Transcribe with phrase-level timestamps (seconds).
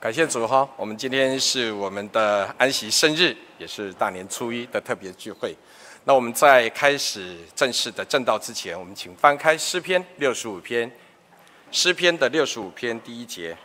[0.00, 0.68] 感谢主哈！
[0.76, 5.52] 我们今天是我们的安息生日，也是大年初一的特别聚会。
[6.04, 10.88] 那我们在开始正式的正道之前，我们请翻开诗篇六十五篇，
[11.72, 13.58] 诗篇的六十五篇第一节。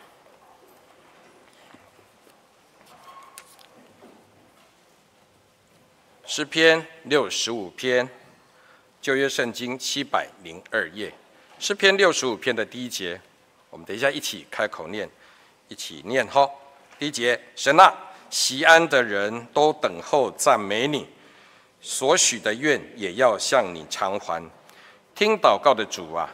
[6.26, 8.08] 诗篇六十五篇，
[9.00, 11.14] 旧约圣经七百零二页，
[11.60, 13.20] 诗篇六十五篇的第一节，
[13.70, 15.08] 我们等一下一起开口念。
[15.74, 16.48] 一起念哈，
[17.00, 17.92] 第一节，神啊，
[18.30, 21.04] 西安的人都等候赞美你，
[21.80, 24.40] 所许的愿也要向你偿还。
[25.16, 26.32] 听祷告的主啊，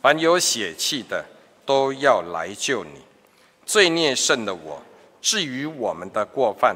[0.00, 1.22] 凡有血气的
[1.66, 3.02] 都要来救你。
[3.66, 4.82] 罪孽甚的我，
[5.20, 6.74] 至于我们的过犯，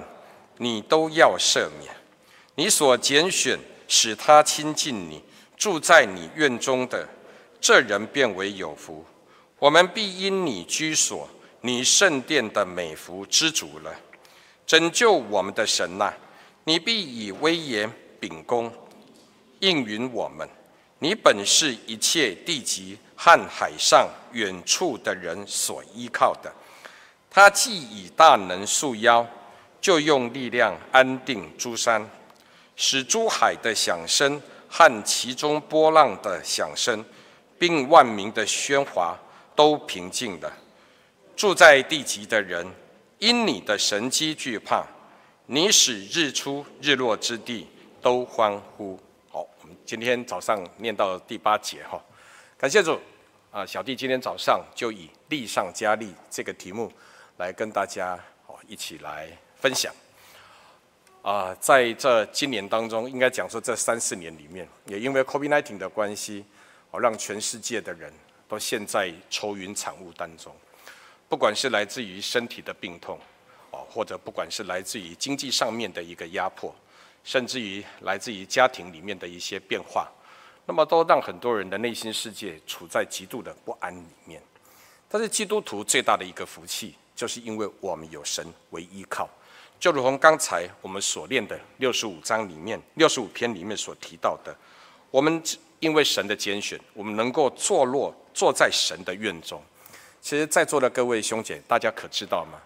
[0.59, 1.91] 你都要赦免。
[2.57, 3.59] 你所拣选
[3.89, 5.25] 使他亲近你，
[5.57, 7.09] 住在你院中的
[7.59, 9.03] 这人便为有福。
[9.59, 11.27] 我们必因你居所。
[11.65, 13.95] 你圣殿的美福知足了，
[14.67, 16.13] 拯救我们的神呐、
[16.65, 18.73] 你必以威严秉公
[19.61, 20.49] 应允我们。
[20.99, 26.53] 你本是一切地极和海上远处的人所依靠的。
[27.31, 29.25] 他既以大能束腰，
[29.81, 32.09] 就用力量安定诸山，
[32.75, 37.05] 使诸海的响声和其中波浪的响声，
[37.59, 39.17] 并万民的喧哗
[39.55, 40.53] 都平静了。
[41.43, 42.65] 住在地极的人，
[43.19, 44.87] 因你的神迹惧怕；
[45.47, 47.67] 你使日出日落之地
[48.01, 48.97] 都欢呼。
[49.29, 52.01] 好，我们今天早上念到第八节哈，
[52.57, 52.97] 感谢主
[53.51, 53.67] 啊！
[53.67, 56.93] 小弟今天早上就以“力上加力”这个题目
[57.39, 59.93] 来跟大家哦一起来分享
[61.23, 61.53] 啊。
[61.59, 66.45] 在这今年当中，应该讲说这三四年里面，也因为 COVID-19 的关系，
[66.93, 68.13] 哦，让全世界的人
[68.47, 70.55] 都陷在愁云惨雾当中。
[71.33, 73.19] 不管是来自于身体的病痛，
[73.71, 76.75] 哦，或者不管是来自于经济上面的一个压迫，
[77.25, 80.13] 甚至于来自于家庭里面的一些变化，
[80.67, 84.43] 那么都让很多人的内心世界处在极度的不安里面。
[85.09, 89.27] 但是基督徒最大的一个福气，就是因为我们有神为依靠，
[89.81, 94.55] 就如同刚才我们所念的六十五章里面、六十五篇里面所提到的，
[95.11, 95.43] 我们
[95.81, 99.59] 因为神的拣选，我们能够坐落坐在神的院中。
[100.23, 102.61] 其实，在座的各位兄姐，大家可知道吗？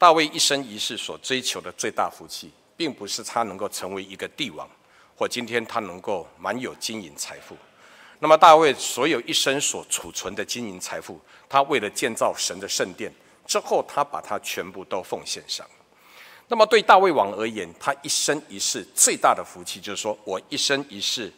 [0.00, 4.68] 大卫一生一世所追求的最大福气，并不是他能够成为一个帝王，
[5.16, 7.56] 或今天他能够满有金银财富。
[8.18, 13.12] 那么，大卫所有一生所储存的金银财富，他为了建造神的圣殿，
[13.46, 15.64] 之后他把它全部都奉献上。
[16.48, 21.32] 那么，对大卫王而言，他一生一世最大的福气，就是说我一生一世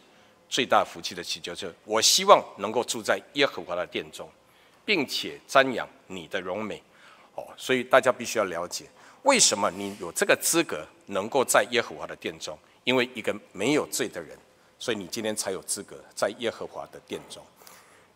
[0.49, 4.27] 最大福气的祈求，就是我希望能够住在耶和华的殿中。
[4.85, 6.81] 并且瞻仰你的荣美，
[7.35, 8.85] 哦，所以大家必须要了解，
[9.23, 12.57] 为什么你有这个资格能够在耶和华的殿中？
[12.83, 14.37] 因为一个没有罪的人，
[14.79, 17.43] 所以你今天才有资格在耶和华的殿中。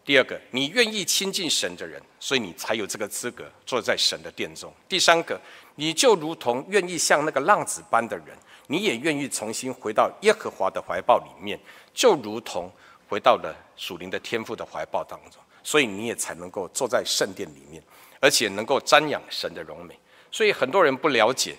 [0.04, 4.74] 第二个，你愿意亲近神的人，所以你才有这个资格坐在神的殿中。
[4.88, 5.40] 第三个，
[5.76, 8.28] 你就如同愿意像那个浪子般的人，
[8.68, 11.60] 你也愿意重新回到耶和华的怀抱里面，
[11.94, 12.72] 就如同
[13.08, 15.40] 回到了属灵的天父的怀抱当中。
[15.66, 17.82] 所以你也才能够坐在圣殿里面，
[18.20, 19.98] 而且能够瞻仰神的荣美。
[20.32, 21.56] 所以很多人不了解，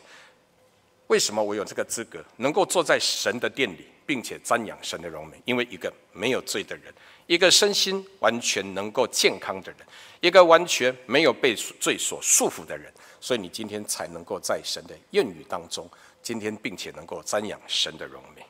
[1.08, 5.42] 为什么我有这个资格能够坐在神的殿里，并且瞻仰神的荣美？
[5.44, 6.94] 因为一个没有罪的人，
[7.26, 9.80] 一个身心完全能够健康的人，
[10.20, 15.90] 一个完全没有被罪所束缚的人，所以你今天才能够在神的院宇当中，
[16.22, 18.46] 今天并且能够瞻仰神的荣美。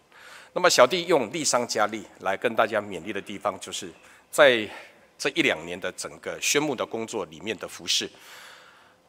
[0.52, 3.90] 那么小弟用力上加力来跟大家勉励的地方，就是
[4.30, 4.68] 在。
[5.18, 8.10] 这一两年的整个宣牧的工作里面的服事，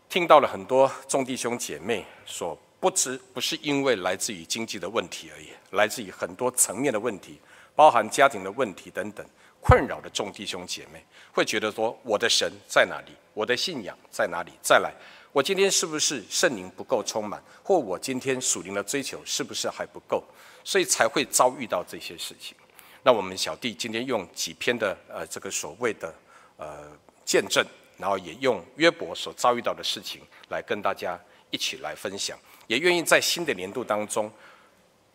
[0.09, 7.39] 听到了很多众弟兄姐妹所不知，不是因为来自于经济的问题而已，来自于很多层面的问题，
[7.75, 9.25] 包含家庭的问题等等，
[9.59, 13.11] 困扰的众弟兄姐妹会觉得说：我的神在哪里？
[13.33, 14.51] 我的信仰在哪里？
[14.61, 14.93] 再来，
[15.31, 17.43] 我今天是不是圣灵不够充满？
[17.61, 20.23] 或我今天属灵的追求是不是还不够？
[20.63, 22.55] 所以才会遭遇到这些事情。
[23.07, 26.13] 那我们小弟今天用几篇的呃这个所谓的
[26.57, 26.91] 呃
[27.23, 27.65] 见证，
[27.97, 30.19] 然后也用约伯所遭遇到的事情
[30.49, 31.17] 来跟大家
[31.49, 32.37] 一起来分享，
[32.67, 34.29] 也愿意在新的年度当中，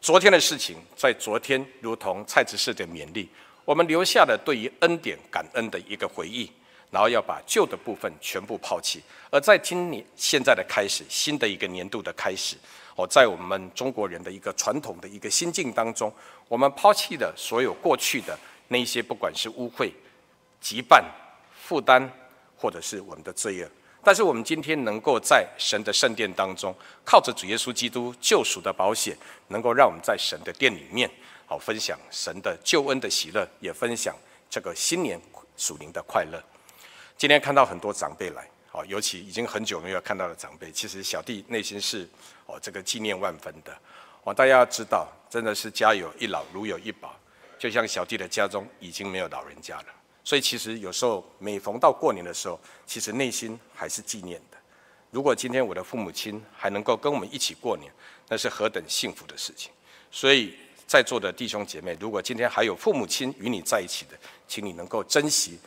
[0.01, 3.29] 昨天的事情在昨天如同蔡执事的勉励，
[3.67, 6.51] 我们留下了对于恩典感恩的一个回忆，
[6.91, 12.57] 然后要把旧的部分全部抛弃，而在今年现在的开始，新的一个年度的开始。
[12.95, 16.13] 哦，在我们中国人的一个传统的一个心境当中，
[16.49, 19.91] 我们抛弃了所有过去的那些，不管是污秽、
[20.63, 21.03] 羁绊、
[21.59, 22.07] 负担，
[22.57, 23.69] 或者是我们的罪恶，
[24.05, 26.75] 但是我们今天能够在神的圣殿当中，
[27.05, 29.17] 靠着主耶稣基督救赎的保险，
[29.49, 31.11] 能够让我们在神的殿里面，
[31.47, 34.15] 好分享神的救恩的喜乐，也分享
[34.51, 35.21] 这个新年
[35.57, 36.43] 属灵的快乐。
[37.17, 42.09] 今天看到很多长辈来，哦，尤其已经很久没有看到的长辈，其实小弟内心是
[42.47, 43.73] 哦这个纪念万分的。
[44.25, 47.15] 哦，大家要知道，真的是家有一老如有一宝，
[47.59, 49.87] 就像小弟的家中已经没有老人家了。
[50.25, 54.57] 所以其实有时候每逢到过年的时候，其实内心还是纪念的。
[55.11, 57.93] 如果今天我的父母亲还能够跟我们一起过年，
[58.29, 59.71] 那是何等幸福的事情。
[60.11, 60.55] 所以
[60.87, 64.17] 在座的弟兄姐妹，如果今天还有父母亲与你在一起的，
[64.47, 65.59] 请你能够珍惜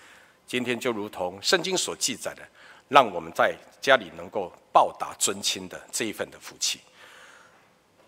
[0.47, 2.47] 今天，就如同圣经所记载的，
[2.87, 6.79] 让我们在家里能够报答尊亲的这一份的福气。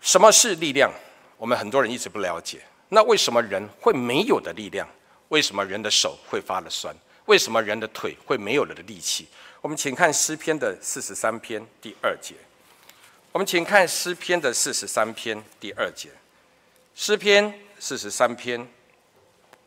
[0.00, 0.90] 什么是力量？
[1.36, 2.60] 我们很多人一直不了解。
[2.88, 4.88] 那为什么人会没有的力量？
[5.28, 6.94] 为什么人的手会发了酸？
[7.26, 9.26] 为什么人的腿会没有了的力气？
[9.60, 12.34] 我们请看诗篇的四十三篇第二节。
[13.32, 16.08] 我们请看诗篇的四十三篇第二节。
[16.94, 18.66] 诗篇四十三篇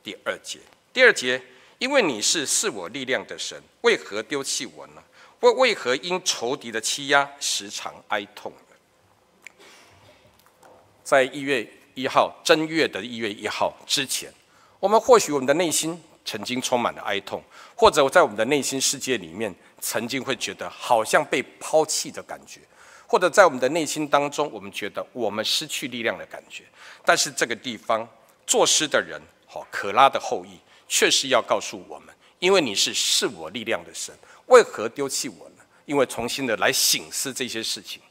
[0.03, 0.59] 第二节。
[0.91, 1.41] 第二节，
[1.81, 5.01] 因为你是赐我力量的神，为何丢弃我呢？
[5.39, 9.57] 为为何因仇敌的欺压时常哀痛呢？
[11.03, 14.31] 在一月一号正月的一月一号之前。
[14.79, 17.43] 我们或许我们的内心曾经充满了哀痛，
[17.75, 22.59] 或者在我们的内心世界里面，曾经会觉得好像被抛弃的感觉，
[23.07, 26.63] 或者在我们的内心当中，我们觉得我们失去力量的感觉。
[27.03, 28.07] 但是这个地方
[28.45, 30.59] 作诗的人，好，可拉的后裔，
[30.93, 34.13] 确实要告诉我们：因为你是赐我力量的神，
[34.47, 35.63] 为何丢弃我呢？
[35.85, 38.01] 因为重新的来醒思这些事情，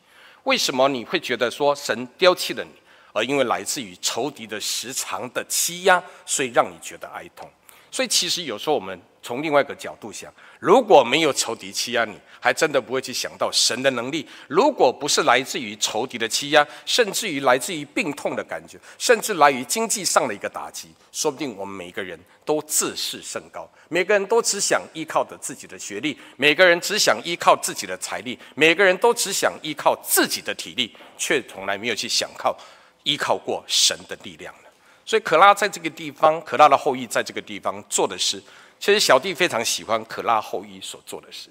[0.44, 2.70] 为什么你会觉得说神丢弃了你？
[3.12, 7.50] 而因为来自于仇敌的时常的欺压，所以让你觉得哀痛。
[7.90, 14.26] 所以其实有时候我们从另外一个角度想，如果没有仇敌欺压你，还真的不会去想到神的能力。
[14.48, 32.56] 如果不是来自于仇敌的欺压，甚至于来自于病痛的感觉，甚至来于经济上的一个打击，说不定我们每个人都自视甚高，每个人都只想依靠着自己的学历，每个人只想依靠自己的财力，每个人都只想依靠自己的体力，却从来没有去想靠。
[33.02, 34.69] 依靠过神的力量了，
[35.10, 38.40] 所以可拉在这个地方，可拉的后裔在这个地方做的事，
[38.78, 41.50] 其实小弟非常喜欢可拉后裔所做的事。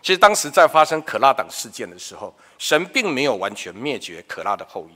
[0.00, 4.94] 其实当时在发生可拉党事件的时候，神并没有完全灭绝可拉的后裔。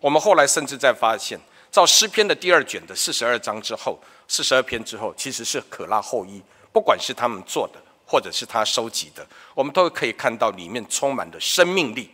[0.00, 1.38] 我们后来甚至在发现，
[1.70, 6.42] 照诗篇的第二卷的四十二章之后，四十二篇之后，其实是可拉后裔，
[6.72, 9.24] 不管是他们做的，或者是他收集的，
[9.54, 12.10] 我们都可以看到里面充满的生命力。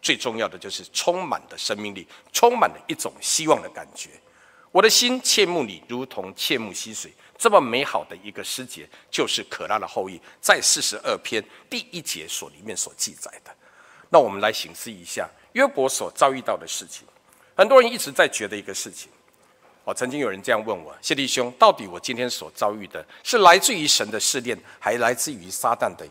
[0.00, 4.10] 最重要的就是充满的生命力，充满了一种希望的感觉。
[4.72, 7.12] 我的心切慕你，如同切慕溪水。
[7.36, 13.54] 这么美好的一个诗节，就是可拉的后裔在四十二篇第一节所里面所记载的。
[14.08, 17.06] 那我们来省思一下约伯所遭遇到的事情。
[17.56, 19.10] 很多人一直在觉得一个事情。
[19.84, 26.08] 哦，曾经有人这样问我：谢弟兄，到底我今天所遭遇的是来自于神的试炼，还来自于撒旦的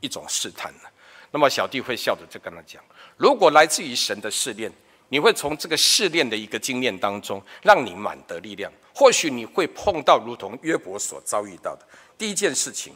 [0.00, 0.84] 一种试探呢？
[1.30, 2.82] 那么小弟会笑着就跟他讲。
[3.18, 4.72] 如果来自于神的试炼，
[5.10, 8.72] 你会从这个试炼的一个经验当中，让你满得力量。
[8.94, 11.86] 或许你会碰到如同约伯所遭遇到的
[12.16, 12.94] 第一件事情。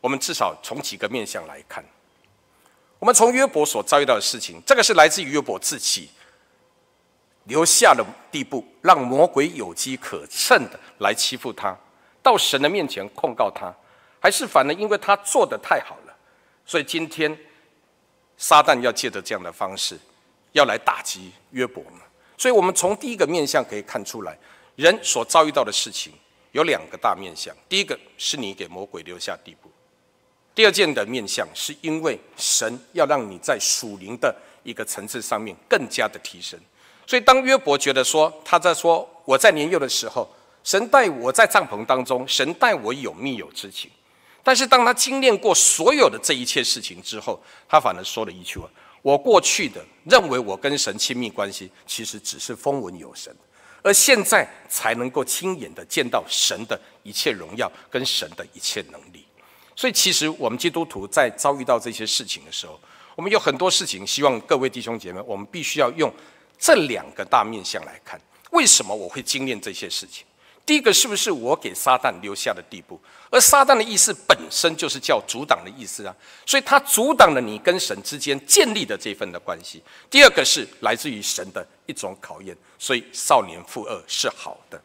[0.00, 1.84] 我们至少从几个面向来看，
[2.98, 6.10] 我们从约伯所遭遇到的事情，这个是来自于约伯自己
[7.44, 11.76] 留下的地步，让魔鬼有机可乘的来欺负他，
[12.22, 13.74] 到神的面前控告他，
[14.20, 16.16] 还是反而因为他做得太好了，
[16.64, 17.36] 所以今天。
[18.42, 20.00] 撒旦要借着这样的方式，
[20.52, 22.00] 要来打击约伯嘛。
[22.36, 24.36] 所以，我们从第一个面相可以看出来，
[24.76, 26.12] 人所遭遇到的事情
[26.52, 27.54] 有两个大面相。
[27.68, 29.68] 第一个是你给魔鬼留下地步；
[30.54, 36.58] 第二件的面相是因为神要让你在属灵的一个层次上面更加的提升。
[37.06, 40.26] 所以，当约伯觉得说他在说我在年幼的时候，
[40.64, 43.90] 神带我在帐篷当中，神带我有密友之情。
[44.42, 47.38] 但是当他经历过所有的这一切事情之后，
[47.68, 48.66] 他反而说了一句话
[49.02, 53.34] ：“我过去的认为我跟神亲密关系，其实只是风闻有神，
[53.82, 59.24] 而现在才能够亲眼的见到神的一切荣耀跟神的一切能力。”
[59.74, 62.78] 所以，其实我们基督徒在遭遇到这些事情的时候，
[63.16, 66.12] 我们有很多事情，希望各位弟兄姐妹，我们必须要用
[66.58, 70.26] 这两个大面向来看，为什么我会经验这些事情。
[70.70, 73.00] 第一个是不是我给撒旦留下的地步？
[73.28, 76.14] 而撒旦的意思本身就是叫阻挡的意思啊，
[76.46, 79.82] 所以他阻挡了你跟神之间建立的这份的关系。
[80.08, 84.80] 第二个是来自于神的一种考验，所以少年负二是好的。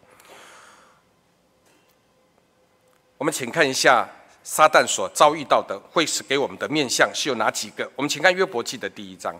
[3.19, 4.09] 我们请看一下
[4.43, 7.87] 撒旦所遭遇到的会是给我们的面相是有哪几个？
[7.95, 9.39] 我们请看约伯记的第一章，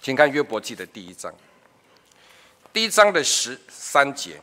[0.00, 1.30] 请看约伯记的第一章，
[2.72, 4.40] 第一章的十三节。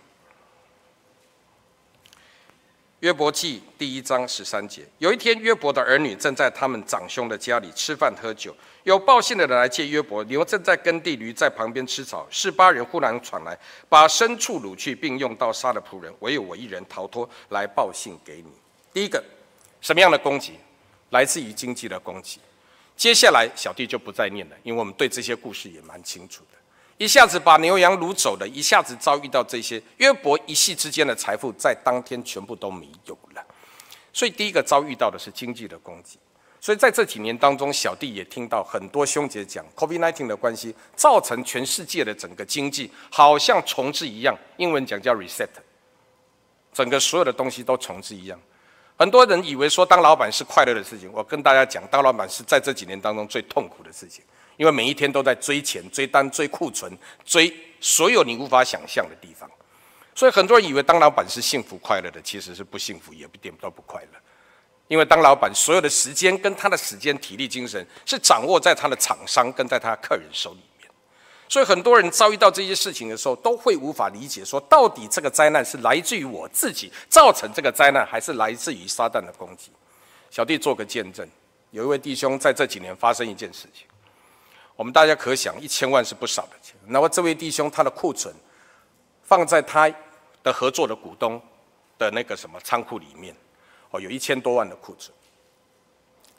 [3.01, 12.25] 约伯记第一章十三节，有一天，约伯的儿女正在他们长兄的家里吃饭喝酒，有报信的人来见约伯，牛正在耕地，驴在旁边吃草。
[12.31, 13.55] 示巴人忽然闯来，
[13.87, 18.51] 把牲畜掳去，并用刀杀了仆人，唯有我一人逃脱，来报信给你。
[18.91, 19.23] 第一个，
[19.79, 20.53] 什么样的攻击？
[21.11, 22.39] 来自于经济的攻击。
[22.95, 26.57] 接下来，小弟就不再念了，因为我们对这些故事也蛮清楚的。
[26.97, 33.45] 一下子把牛羊掳走了，一下子遭遇到这些，约伯一夕之间的财富在当天全部都没有了。
[34.11, 36.17] 所以第一个遭遇到的是经济的攻击。
[36.59, 45.47] 所以在这几年当中，小弟也听到很多兄姐讲，COVID-19 的关系造成全世界的整个经济好像重置一样，英文讲叫 reset，
[46.73, 48.37] 整个所有的东西都重置一样。
[48.97, 54.23] 很多人以为说当老板是快乐的事情，我跟大家讲，当老板是在这几年当中最痛苦的事情。
[54.57, 56.91] 因为每一天都在追钱、追单、追库存、
[57.23, 59.49] 追所有你无法想象的地方，
[60.13, 64.19] 所以很多人以为当老板是幸福快乐的，其实是不幸福，也一点都不快乐。
[64.87, 70.89] 因为当老板，所有的时间跟他的时间、体力、精神是掌握在他的厂商跟在他的客人手里面，
[71.49, 79.71] 所以很多人遭遇到这些事情的时候，都会无法理解，说到底这个灾难是来自于我自己造成这个灾难，还是来自于撒旦的攻击？
[80.31, 81.27] 小弟做个见证，
[81.71, 83.85] 有一位弟兄在这几年发生一件事情。
[84.77, 86.75] 我们大家可想，一千万是不少的钱。
[86.85, 88.33] 那么这位弟兄他的库存
[89.23, 89.91] 放在他
[90.43, 91.41] 的合作的股东
[91.97, 93.35] 的那个什么仓库里面，
[93.89, 95.11] 哦，有一千多万的库存。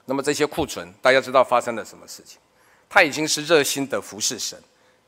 [0.05, 2.39] 那么这些库存，大家知道发生了什么事情？
[2.89, 4.57] 他已经是热心的服侍神，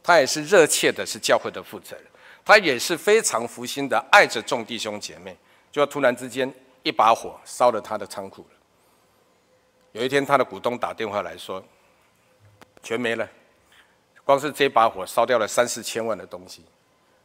[0.03, 2.05] 他也是热切的是教会的负责人，
[2.45, 5.37] 他也是非常福心的爱着众弟兄姐妹。
[5.71, 8.57] 就突然之间一把火烧了他的仓库了。
[9.93, 11.65] 有一天，他的股东打电话来说。
[12.83, 13.29] 全没了，
[14.25, 16.65] 光是这把火烧掉了三四千万的东西。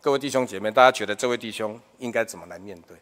[0.02, 2.96] 各位弟兄姐妹，大家觉得这位弟兄应该怎么来面对？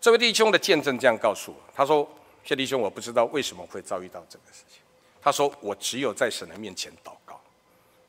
[0.00, 2.08] 这位弟兄的见证这样告诉我：他说，
[2.42, 4.80] 谢弟兄，我不知道为什么会遭遇到这个事情。
[5.22, 7.40] 他说，我只有在神的面前祷告，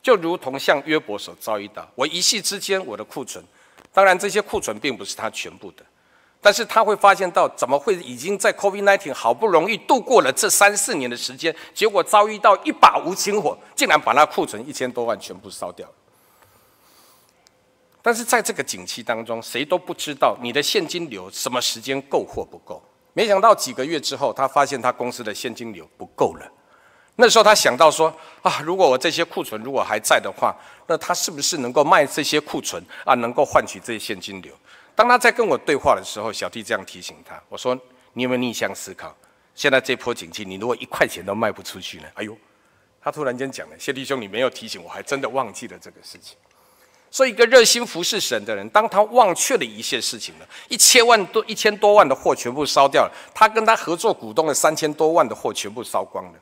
[0.02, 3.44] 就如同像约伯所遭遇到，我一夕之间我的库存，
[3.94, 5.86] 当然这些库存并不是他全部的。
[6.44, 15.88] 但是他会发现到，怎么会已经在 COVID-19 好不容易度过了这三四年的时间，结果遭遇到一把无情火，竟然把那库存一千多万全部烧掉。
[18.02, 22.84] 但是在这个景气当中，谁都不知道你的现金流什么时间够或不够。
[23.14, 26.52] 没想到几个月之后，他发现他公司的现金流不够了。
[27.18, 30.56] 那时候他想到说啊，如果我这些库存如果还在的话，
[30.88, 34.52] 那他是不是能够卖这些库存啊，能够换取这些现金流？
[35.02, 37.76] 当他在跟我对话的时候，小弟这样提醒他：“我说，
[38.14, 39.12] 你有没有逆向思考？
[39.56, 42.38] 现在这波景气，你如果一块钱都卖不出去呢？”哎呦，
[43.02, 46.38] 他突然间讲了：“谢弟兄，你没有提醒我，还真的忘记了这个事情。”
[47.10, 56.34] 所以，一个热心服侍神的人，当他忘却了一些事情了，一千万多、一千多万的货全部烧掉了，他跟他合作股东的三千多万的货全部烧光了。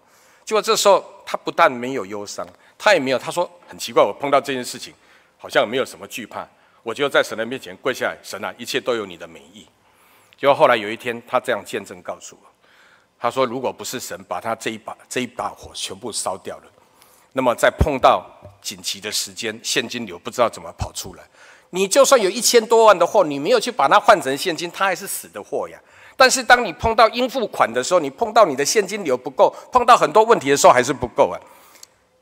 [0.43, 2.45] 结果这时候，他不但没有忧伤，
[2.77, 4.93] 他也没有，他说：“很奇怪，我碰到这件事情，
[5.37, 6.45] 好像没有什么惧怕。”
[6.83, 9.67] 我就在神的面前跪下来，神啊，一切都有你的美意。
[10.37, 12.47] 结果后来有一天，他这样见证告诉我，
[13.19, 16.63] 他说：“如果不是神把他这一把这一把火全部烧掉了，
[17.33, 18.25] 那么在碰到
[18.61, 21.23] 紧急的时间，现金流不知道怎么跑出来。
[21.71, 25.77] 你就算有一千多万的货，你没有去把它换成现金，它还是死的货呀。
[26.15, 31.35] 但是当你碰到应付款的时候，你碰到你的现金流不够，碰到很多问题的时候，还是不够啊。”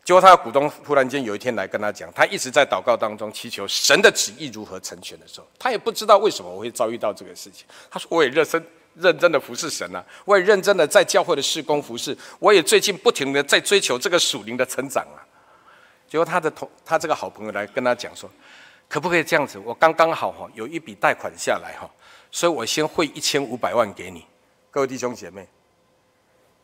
[0.08, 7.66] 结果他的股东突然间有一天来跟他讲，他一直在祷告当中祈求神的旨意如何成全的时候，他也不知道为什么我会遭遇到这个事情。
[7.92, 15.20] 他说：“我也热身认真的服侍神啊，我也认真的在教会的事工服侍，我也最近不停的在追求这个属灵的成长啊。”
[16.08, 18.32] 结果他的同他这个好朋友来跟他讲说
[18.88, 19.60] ：“可不可以这样子？
[19.60, 21.90] 我刚刚好哈有一笔贷款下来哈，
[22.32, 24.26] 所以我先汇一千五百万给你。
[24.72, 25.46] 各位弟兄姐妹，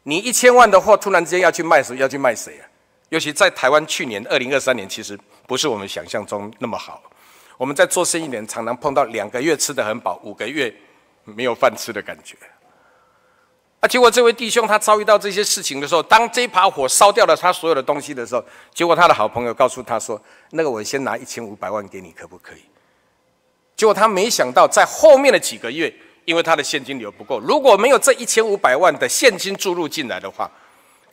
[0.04, 1.98] 你一千万的货突然之间要去卖谁？
[1.98, 2.68] 要去卖谁啊？”
[3.10, 5.18] 尤其在台湾，去年二零二三年其实
[5.48, 7.02] 不是我们想象中那么好。
[7.58, 10.74] 我们在做生意的人常常碰到两个月吃得很饱，五个月
[11.24, 12.36] 没有饭吃的感觉。
[13.80, 18.44] 啊，结果这位弟兄他遭遇到这些事情的时候，当这把火烧掉了他所有的东西的时候，
[18.74, 20.20] 结果他的好朋友告诉他说
[20.52, 22.64] ：“那个我先拿一千五百万给你，可不可以？”
[23.76, 25.94] 结果他没想到，在后面的几个月，
[26.26, 30.50] 因为他的现金流不够，如果没有这一千五百万的现金注入进来的话，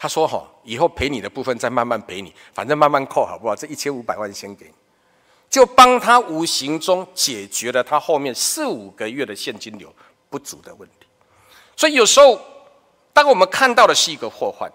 [0.02, 3.54] 他说：“哈，以后赔你的部分再慢慢赔你，反正慢慢扣，好不好？
[3.54, 4.73] 这一千五百万先给你，
[5.50, 9.95] 就帮他无形中解决了他后面四五个月的现金流
[10.30, 11.07] 不足的问题。
[11.76, 12.40] 所以有时候，
[13.12, 14.73] 当我们看到的是一个祸患，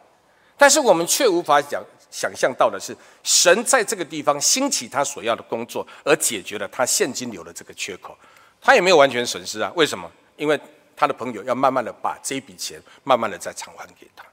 [0.55, 8.15] 但是我们却无法想想象到的是，神在这个地方兴起他所要的工作，而解决了他现金流的这个缺口。
[8.61, 9.71] 他也没有完全损失啊？
[9.75, 10.07] 为什么？
[10.37, 10.59] 因为
[10.95, 14.23] 他的朋友要慢慢的把这笔钱慢慢的再偿还给他。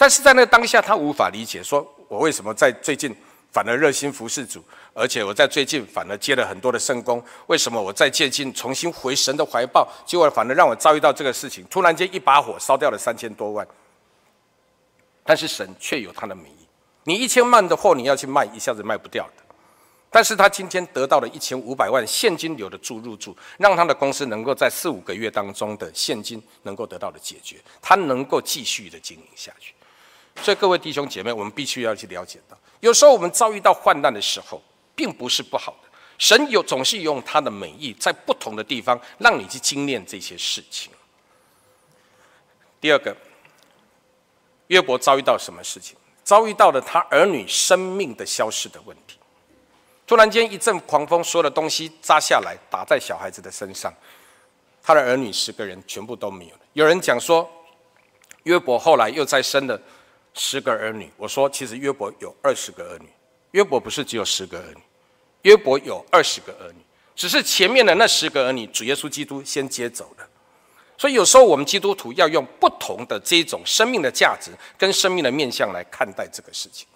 [0.00, 3.14] 但是在那当下，他无法理解，说我为什么在最近
[3.52, 4.64] 反而热心服侍主，
[4.94, 13.68] 而且我在最近反而接了很多的圣工，为什么我在最近重新回神的怀抱，结果反而让我遭遇到这个事情，突然间一把火烧掉了三千多万。
[15.22, 16.66] 但是神却有他的美意，
[17.04, 19.54] 你一千万的货你要去卖，一下子卖不掉的。
[20.08, 29.74] 但是他今天得到了一千五百万现金流的注入住，让他的公司能够在四五个月当中的现金能够得到的解决，他能够继续的经营下去。
[30.36, 34.62] 所以各位弟兄姐妹，我们必须要去了解到，有时候我们遭遇到患难的时候，
[34.94, 35.88] 并不是不好的。
[36.18, 40.92] 神有总是用他的美意，在不同的地方让你去经验这些事情。
[42.80, 43.16] 第二个，
[44.66, 45.96] 约伯遭遇到什么事情？
[46.22, 49.18] 遭遇到了他儿女生命的消失的问题。
[50.06, 53.92] 突然间一阵狂风，所有的东西砸下来，打在小孩子的身上，
[54.82, 56.60] 他的儿女十个人全部都没有了。
[56.74, 57.50] 有人讲说，
[58.42, 59.80] 约伯后来又再生了。
[60.34, 63.08] 十个儿女，我说其实约伯有二十个儿女，
[63.52, 64.82] 约伯不是只有十个儿女，
[65.42, 66.78] 约伯有二十个儿女，
[67.14, 70.28] 只是前面的那十个儿女，主耶稣基督先接走了。
[70.96, 76.86] 所以有时候我们基督徒要用不同的这种生命的价值跟生命的面向来看待这个事情。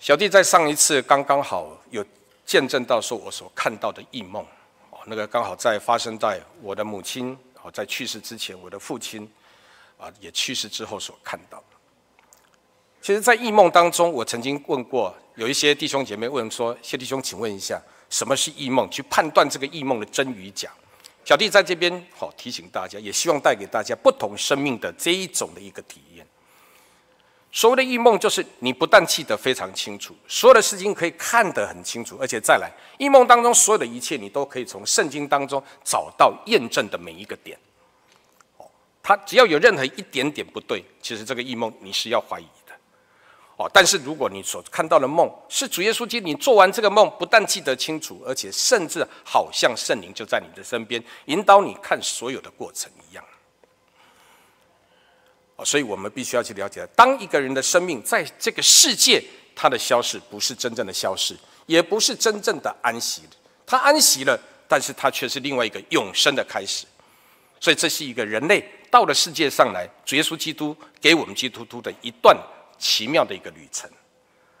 [0.00, 2.04] 小弟在上一次刚刚好有
[2.44, 4.44] 见证到说我所看到的异梦，
[4.90, 9.30] 哦，那个刚好在发生在我的母亲哦在去世之前，我的父亲
[9.96, 11.62] 啊也去世之后所看到。
[13.02, 17.80] 其实，在异梦当中，我曾经问过有一些弟兄姐妹问说：“谢弟兄，请问一下，
[18.10, 18.88] 什么是异梦？
[18.90, 20.70] 去判断这个异梦的真与假。”
[21.24, 26.26] 小弟在这边好提醒大家，也希望带给大家不同生命的这一种的一个体验。
[27.50, 37.58] 所谓的异梦，就是你不但记得非常清楚，所有的事情可以看得很清楚，而且再来，异梦当中所有的一切，你都可以从圣经当中找到验证的每一个点。
[38.58, 38.66] 哦，
[39.02, 42.46] 他只要有任何一点点不对，其实这个异梦你是要怀疑。
[43.60, 53.22] 哦，但是如果你所看到的梦是主耶稣基督，你做完这个梦，不但记得清楚，而且甚至好像圣灵就在你的身边，引导你看所有的过程一样。
[55.56, 59.22] 哦，所以我们必须要去了解，当一个人的生命在这个世界，
[59.54, 63.24] 他的消失不是真正的消失，也不是真正的安息。
[63.66, 66.86] 他安息了，但是他却是另外一个永生的开始。
[67.60, 72.34] 所以这是一个人类到了世界上来，主耶稣基督给我们基督徒的一段。
[72.80, 73.88] 奇妙的一个旅程，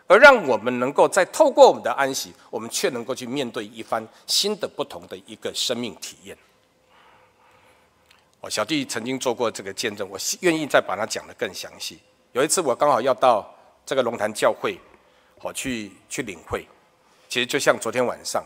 [0.06, 6.36] 而让我们能够在透过我们的安息，我们却能够去面对一番新的、不同的一个生命体验。
[8.40, 11.98] 我小弟曾经做过这个见证，我愿意再把它讲得更详细。
[12.32, 13.52] 有一次我刚好要到
[13.84, 14.78] 这个龙潭教会，
[15.42, 16.66] 我去去领会。
[17.28, 18.44] 其实就像昨天晚上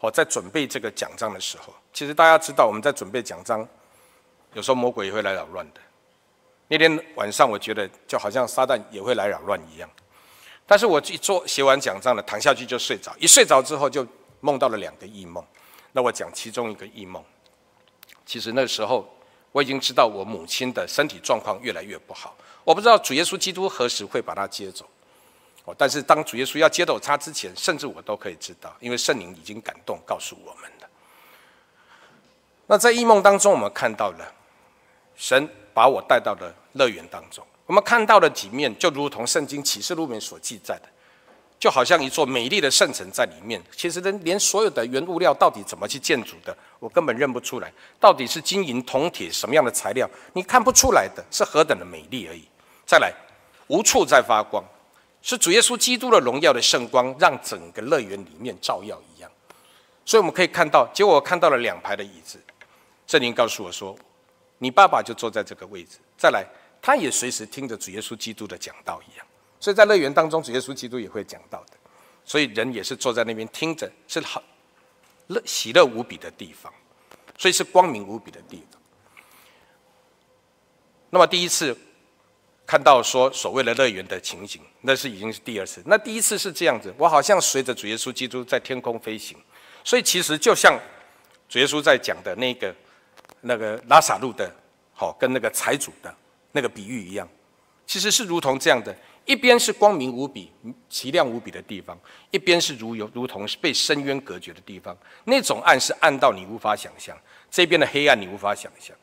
[0.00, 3.66] 我在准备这个讲章的时候，其实大家知道我们在准备讲章，
[4.54, 5.80] 有时候魔鬼也会来扰乱的。
[6.76, 9.88] 那天晚上，我觉得就好像撒旦也会来扰乱一样。
[10.66, 13.14] 但是我一做写完讲章了，躺下去就睡着。
[13.20, 14.04] 一睡着之后，就
[14.40, 15.44] 梦到了两个异梦。
[15.92, 17.22] 那我讲其中一个异梦。
[18.26, 19.08] 其实那时候
[19.52, 22.36] 我已经知道我母亲的身体状况越来越不好。
[22.64, 24.84] 我不知道主耶稣基督何时会把她接走。
[25.66, 30.88] 哦，但是当主耶稣要接走她之前，甚至我都可以知道，因为圣灵已经感动告诉我们了。
[32.66, 34.34] 那在异梦当中，我们看到了
[35.14, 35.48] 神。
[35.74, 40.88] 把我带到了乐园当中，我们看到了几面，就如同圣经启示录里面所记载的，
[41.58, 43.62] 就好像一座美丽的圣城在里面。
[43.76, 47.72] 其实连连所有的原物料到底怎么去建筑的，我根本认不出来。
[47.98, 52.44] 到底是金银铜铁什么样的材料，你看不出来的，是何等的美丽而已。
[52.84, 53.12] 再来，
[53.68, 54.62] 无处在发光，
[55.22, 59.30] 是主耶稣基督的荣耀的圣光，让整个乐园里面照耀一样。
[60.04, 62.38] 所以我们可以看到，结果我看到了两排的椅子。
[63.06, 63.96] 圣灵告诉我说。
[64.58, 66.46] 你爸爸就坐在这个位置，再来，
[66.84, 69.26] 他也随时听着主耶稣基督的讲道一样，
[69.58, 71.78] 所以在乐园当中，主耶稣基督也会讲道的，
[72.26, 74.42] 所以人也是坐在那边听着，是好
[75.28, 76.70] 乐喜乐无比的地方，
[77.38, 78.78] 所以是光明无比的地方。
[81.08, 81.74] 那么第一次
[82.66, 85.82] 看到说所谓的乐园的情形，那是已经是第二次。
[85.86, 89.38] 那第一次是这样子，我好像随着主耶稣基督在天空飞行，
[89.82, 90.78] 所以其实就像
[91.48, 92.74] 主耶稣在讲的那个。
[93.46, 94.50] 那个拉撒路的，
[94.94, 96.14] 好，跟那个财主的
[96.54, 97.28] 那个比喻一样，
[97.84, 100.52] 其实是如同这样的，一边是光明无比、
[100.88, 101.98] 奇亮无比的地方，
[102.30, 104.96] 一边是如有如同是被深渊隔绝的地方。
[105.24, 107.18] 那种暗是暗到你无法想象，
[107.50, 108.96] 这边的黑暗你无法想象。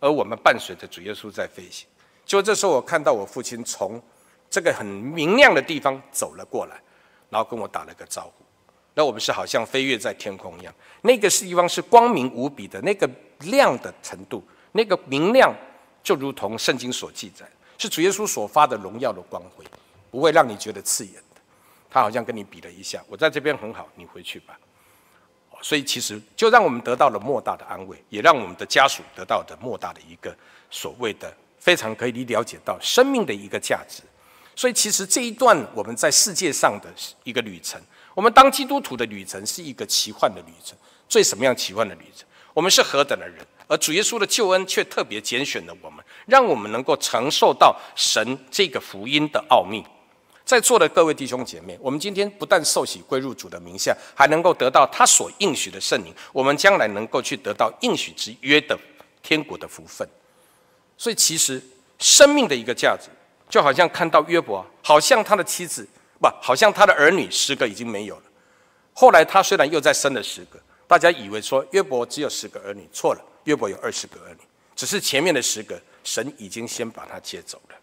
[0.00, 1.86] 而我们伴随着主耶稣在飞行。
[2.26, 4.02] 就这时候，我看到我父亲从
[4.50, 6.80] 这个很明亮的地方走了过来，
[7.30, 8.44] 然后跟我打了个招呼。
[8.94, 13.08] 那我们是好像飞跃在天空一样，那个地方是光明无比的，那个
[13.42, 15.54] 亮的程度，那个明亮，
[16.08, 19.62] 就如同圣经所记载，是主耶稣所发的荣耀的光辉，
[20.10, 21.40] 不会让你觉得刺眼的。
[21.90, 24.58] 他好像跟你比了一下，我在这边很好，你回去吧。
[25.60, 30.34] 所以其实就让我们得到了莫大的安慰，也让我们的家属得到的莫大的一个
[30.70, 34.02] 所谓的非常可以了解到生命的一个价值。
[34.56, 36.88] 所以其实这一段我们在世界上的
[37.22, 37.78] 一个旅程。
[38.14, 40.74] 我们当基督徒的旅程是一个奇幻的旅程，
[41.06, 42.26] 最什么样奇幻的旅程？
[42.54, 49.84] 我们是何等的人，而主耶稣的救恩却特别拣选了我们，让我们能够承受到神这个福音的奥秘。
[50.44, 58.76] 在座的各位弟兄姐妹，我们今天不但受洗归入主的名下，还能够得到他所应许的圣灵，我们将来能够去得到应许之约的
[59.22, 60.08] 天国的福分。
[60.96, 61.62] 所以，其实
[61.98, 63.10] 生命的一个价值，
[63.50, 65.86] 就好像看到约伯，好像他的妻子。
[66.20, 68.22] 不，好像他的儿女十个已经没有了。
[68.92, 74.40] 后来他虽然又再生了十个，大家以为说约伯只有十个儿女，错了，约伯有二十个儿女，
[74.74, 77.76] 只是前面的十个神已经先把他接走了。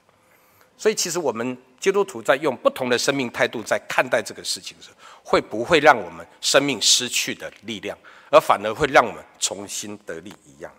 [0.76, 7.98] 所以其实我们基督徒在用不同的生命态度在看待这个事情的时候，会不会让我们生命失去的力量，
[8.30, 10.74] 而反而会让我们重新得力一样？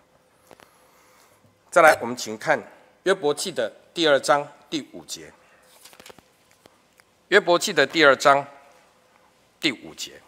[1.71, 2.61] 再来，我们请看
[3.03, 5.31] 约伯记的第二章第五节。
[7.29, 8.45] 约伯记的第二章
[9.59, 10.21] 第五节，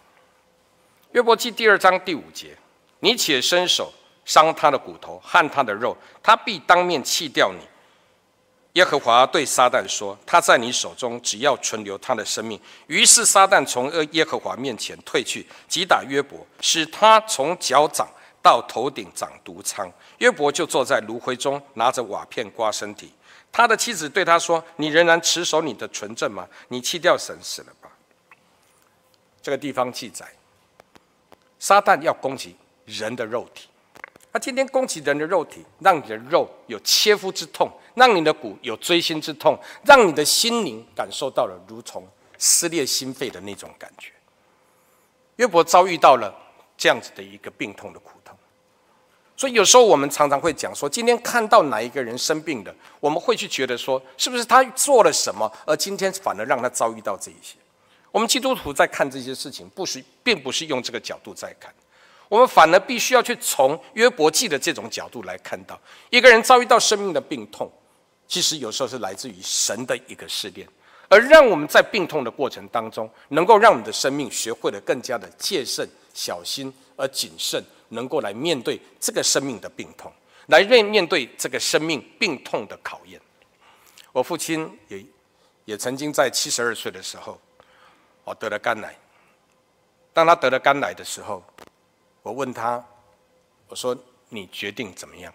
[1.11, 2.55] 约伯记第二章第五节，
[2.99, 3.91] 你且伸手
[4.25, 7.65] 伤他的骨头，撼他的肉，他必当面弃掉你。
[8.73, 18.07] 耶和华对撒旦说：“他在你手中，只要存留他的生命。”于是撒旦从耶和华面前退去，击打约伯，使他从脚掌
[18.43, 19.91] 到头顶长毒疮。
[20.19, 23.11] 约伯就坐在炉灰中，拿着瓦片刮身体。
[23.51, 26.47] 他的妻子对他说：“你仍然持守你的纯正吗？
[26.67, 27.89] 你弃掉神死了吧？”
[29.41, 30.31] 这个地方记载，
[31.59, 33.67] 撒旦要攻击人的肉体，
[34.31, 44.11] 他天天攻击人的肉体，让你的肉有切肤之痛，让你的骨有锥心之痛，让你的心灵感受到了如同撕裂心肺的那种感觉。
[45.35, 46.33] 约伯遭遇到了
[46.77, 48.35] 这样子的一个病痛的苦痛。
[49.35, 57.55] 所以有时候我们常常会讲说，今天看到哪一个人生病的，我们会去觉得说，是不是他做了什么，而今天反而让他遭遇到这一些？
[58.11, 61.73] 我们基督徒在看这些事情，不是并不是用这个角度在看，
[62.27, 67.71] 我们反而必须要去从约伯记的这种角度来看到，一个人遭遇到生命的病痛，
[68.27, 70.67] 其实有时候是来自于神的一个试炼，
[71.07, 77.63] 而让我们在病痛的过程当中，能够让我们的生命学会了更加的戒慎、小心而谨慎。
[77.91, 80.13] 能够来面对这个生命的病痛，
[80.45, 83.19] 来面面对这个生命病痛的考验。
[84.11, 85.03] 我父亲也
[85.65, 87.41] 也曾经在七十二岁的时候，
[88.29, 88.95] 哦得了肝癌。
[90.13, 91.43] 当他得了肝癌的时候，
[92.21, 92.83] 我问他，
[93.67, 93.97] 我说
[94.29, 95.33] 你决定怎么样？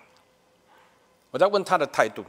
[1.32, 2.24] 我在问他的态度，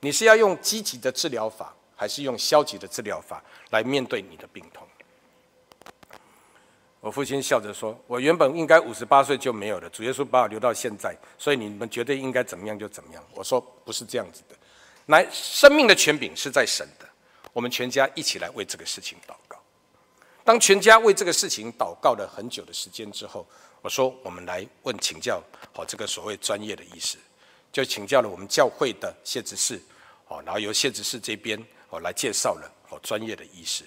[0.00, 4.86] 你是要用积极的治疗法，还是用消极的治疗法来面对你的病痛？
[7.00, 14.54] 我父亲笑着说：“我原本应该五十八岁就没有了，主耶稣把我留到现在，所以你们绝对应该怎么样就怎么样。”我说：“不是这样子的，
[15.06, 17.08] 来，生命的权柄是在神的，
[17.52, 19.34] 我们全家一起来为这个事情祷。
[20.44, 23.46] 当全家为这个事情祷告了很久的时间之后，
[23.80, 27.16] 我说：我们来问请教，好，这个所谓专业的医师，
[27.72, 29.80] 就请教了我们教会的谢执事，
[30.24, 31.58] 好，然后由谢执事这边
[31.90, 33.84] 哦来介绍了好专业的医师。”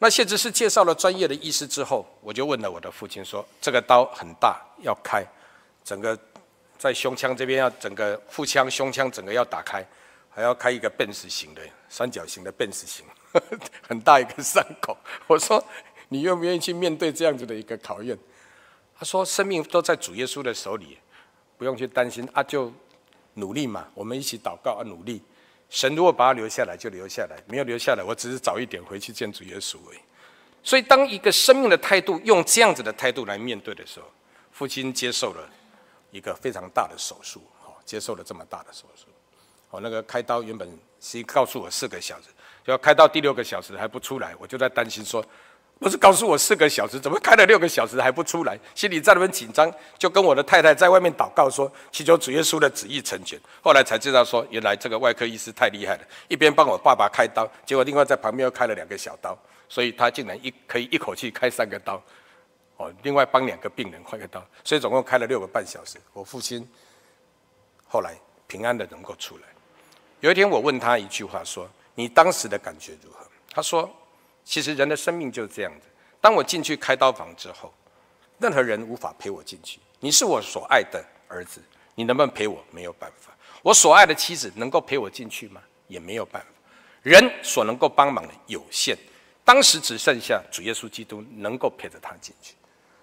[0.00, 5.26] 那谢执事介绍了专业的医师之后，我就问了我的父亲说：“这个刀很大，要开，
[5.82, 6.16] 整个
[6.78, 9.84] 在胸腔这边要整个腹腔、胸腔整个要打开，
[10.30, 13.04] 还要开一个 Benz 型的三角形的 Benz 型，
[13.88, 14.96] 很大一个伤口。
[15.26, 15.62] ”我说
[16.08, 18.18] ：“你愿不愿意去面对这样子的一个考验？”
[18.98, 20.98] 他说：“生命都在主耶稣的手里，
[21.56, 22.72] 不用去担心啊，就
[23.34, 25.22] 努力嘛，我们一起祷告啊，努力。”
[25.70, 29.98] 神如果把他留下来，就留下来；没有留下来，我只是早一点回去见主耶稣而已。
[30.62, 34.06] 所以，当一个生命的态度用这样子的态度来面对的时候，
[34.50, 35.48] 父亲接受了
[36.10, 39.06] 一个非常大的手术，哦，接受了这么大的手术，
[39.70, 40.66] 哦，那个开刀原本
[41.00, 42.28] 是告诉我四个小时，
[42.64, 45.24] 就要开到第六个小时还不出来，我就在担心说。
[45.80, 48.58] 不是告诉我四个小时，怎么开了六个小时还不出来？
[48.74, 62.02] 心里在那边紧张，就跟我的太太在外面祷告说：“祈求主耶稣的旨意成全。”后来才知道说，原来这个外科医师太厉害了，一边帮我爸爸开刀，结果另外在旁边又开了两个小刀，所以他竟然一可以一口气开三个刀，
[62.78, 65.96] 哦，另外帮两个病人开个刀，所以总共开了六个半小时。
[66.12, 66.68] 我父亲
[67.86, 68.16] 后来
[68.48, 69.44] 平安的能够出来。
[70.18, 73.90] 有一天我问他一句话说：“你当时的感觉如何？”他说
[74.46, 75.86] ：“其实人的生命就是这样子。
[76.20, 77.74] 当我进去开刀房之后，
[78.38, 79.80] 任何人无法陪我进去。
[79.98, 81.60] 你是我所爱的儿子，
[81.96, 82.64] 你能不能陪我？
[82.70, 83.36] 没有办法。
[83.62, 85.60] 我所爱的妻子能够陪我进去吗？
[85.88, 86.48] 也没有办法。
[87.02, 88.96] 人所能够帮忙的有限。
[89.44, 92.54] 当时只剩下主耶稣基督能够陪着他进去。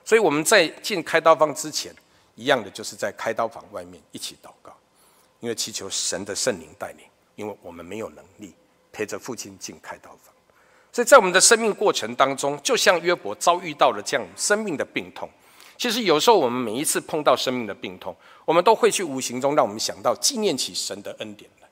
[0.06, 1.94] 所以我们在进开刀房之前，
[2.36, 4.74] 一样的就是在开刀房外面一起祷告。”
[5.42, 7.06] 因为祈求神的圣灵带领，
[7.36, 8.56] 因为我们没有能力
[8.96, 10.34] 陪着父亲进开刀房，
[10.90, 15.30] 所以在我们的生命过程当中，就像约伯遭遇到了这样生命的病痛。
[15.78, 21.68] 其实有时候我们每一次碰到生命的病痛，我们都会去无形中让我们想到纪念起神的恩典来。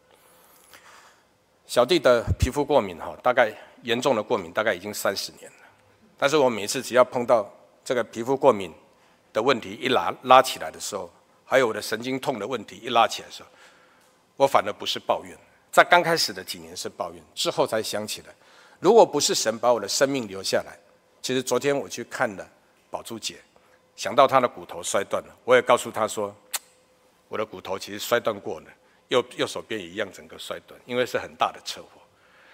[1.66, 3.50] 小弟的皮肤过敏哈，大概
[3.84, 5.58] 严重的过敏大概已经三十年了，
[6.18, 7.50] 但是我每次只要碰到
[7.86, 8.74] 这个皮肤过敏
[9.32, 11.10] 的问题一拉拉起来的时候，
[11.46, 13.48] 还有我的神经痛的问题一拉起来的时候，
[14.36, 15.38] 我反而不是抱怨，
[15.74, 18.28] 在刚开始的几年是抱怨，之后才想起来，
[18.80, 20.78] 如果不是神把我的生命留下来，
[21.20, 22.48] 其实昨天我去看了
[22.92, 23.42] 宝珠姐，
[23.96, 26.34] 想到她的骨头摔断了，我也告诉她说，
[27.28, 28.68] 我的骨头其实摔断过了，
[29.08, 32.00] 右右手边也一样整个摔断，因为是很大的车祸，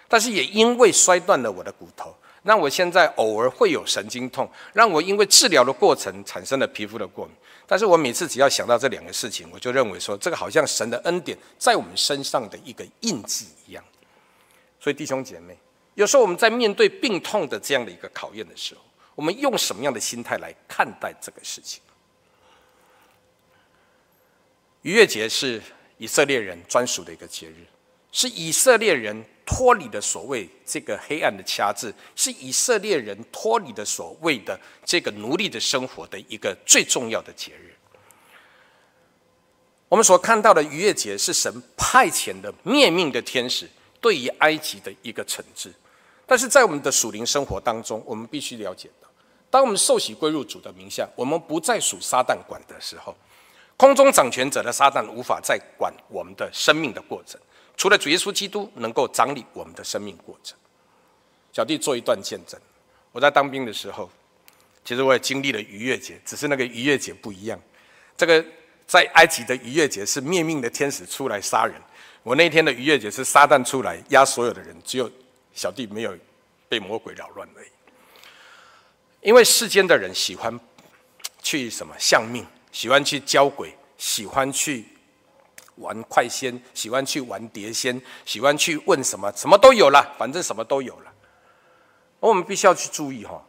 [0.08, 7.34] 但是也因为摔断了我的骨头，让我现在偶尔会有神经痛，让我因为治疗的过程产生了皮肤的过敏。
[7.66, 13.84] 但是我每次只要想到这两个事情，我就认为说，这个好像神的恩典在我们身上的一个印记一样。
[14.80, 15.56] 所以弟兄姐妹，
[15.94, 18.80] 有时候我们在面对病痛的这样的一个考验的时候，
[19.14, 21.80] 我们用什么样的心态来看待这个事情？
[24.82, 25.62] 逾越节是
[25.98, 27.66] 以色列人专属的一个节日，
[28.10, 37.74] 是以色列人脱离的所谓这个黑暗的掐制，是以色列人脱离的所谓的这个奴隶的生活的一个最重要的节日。
[39.88, 43.68] 我们所看到的逾越节是神派遣的灭命的天使
[44.00, 45.72] 对于埃及的一个惩治，
[46.26, 49.08] 但是在我们的属灵生活当中，我们必须了解到，
[49.50, 53.16] 当我们受洗归入主的名下，我们不再属撒旦管的时候，
[53.76, 57.40] 空中掌权者的撒旦无法再管我们的生命的过程。
[57.80, 60.54] 除了主耶稣基督能够掌理我们的生命过程，
[61.50, 62.60] 小弟做一段见证。
[63.10, 64.10] 我在当兵的时候，
[64.84, 67.58] 其实我也经历了逾越节，只是那个逾越节不一样。
[68.18, 68.44] 这个
[68.86, 71.74] 在埃及的逾越节是灭命的天使出来杀人，
[72.22, 75.10] 我那天的逾越节是撒旦出来压所有的人，只有
[75.54, 76.14] 小弟没有
[76.68, 77.68] 被魔鬼扰乱而已。
[79.22, 80.60] 因为世间的人喜欢
[81.42, 84.84] 去什么向命，喜欢去交鬼，喜欢去。
[85.80, 91.12] 玩快仙，喜欢去玩碟仙，喜欢去问什么，什么都有了，反正什么都有了。
[92.20, 93.42] 而我们必须要去注意哈，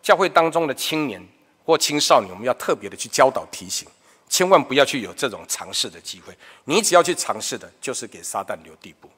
[0.00, 1.20] 教会当中的青年
[1.64, 3.88] 或青少年，我们要特别的去教导提醒，
[4.28, 6.32] 千万不要去有这种尝试的机会。
[6.64, 9.10] 你只要去尝试的，就是给撒旦留地步。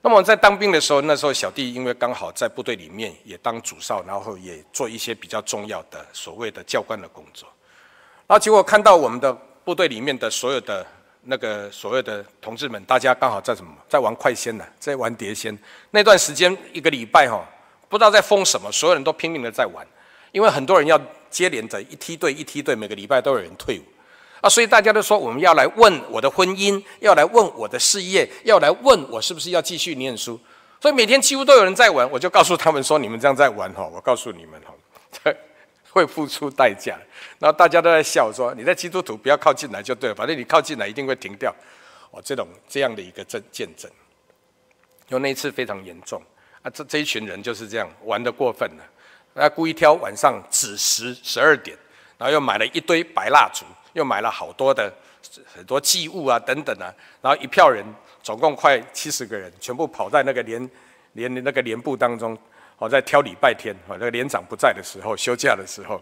[0.00, 7.48] 那么在当兵的时候，那时候小弟因为刚好在部队里面也当主哨，然后也做一些比较重要的所谓的教官的工作，
[8.28, 9.32] 然后结果看到我们的
[9.64, 10.86] 部队里面的所有的。
[11.22, 15.56] 那个所谓的同志们，大家刚好在什么，在玩快仙呢，在玩碟仙。
[15.90, 17.44] 那段时间一个礼拜哈，
[17.88, 19.86] 不知道在疯什么，所有人都拼命的在玩，
[20.32, 23.82] 因为很多人要接连着一梯队一梯队，每个礼拜都有人退伍
[24.40, 30.38] 啊，所以大家都说我们要来问我的婚姻，要来问我的事业，要来问我是不是要继续念书。
[30.80, 35.32] 所以每天几乎都有人在玩，我就告诉他们说：你们这样在玩哈，我告诉你们哈。
[35.92, 36.96] 会付出代价，
[37.38, 41.54] 然后大家都在笑说：“你在基督徒不要靠近来就对了，反正你靠近来一定会停掉。”
[42.12, 43.90] 哦，这种这样的一个证见证，
[45.08, 46.22] 因为那一次非常严重
[46.62, 48.84] 啊，这这一群人就是这样玩得过分了，
[49.34, 51.76] 他故意挑晚上子时十二点，
[52.16, 54.92] 然后又买了一堆白蜡烛，又买了好多的
[55.44, 57.84] 很多祭物啊等等啊，然后一票人
[58.22, 60.70] 总共快七十个人，全部跑在那个连
[61.14, 62.38] 连那个连部当中。
[62.78, 66.00] 我在挑礼拜天，我那个连长不在的时候，休假的时候，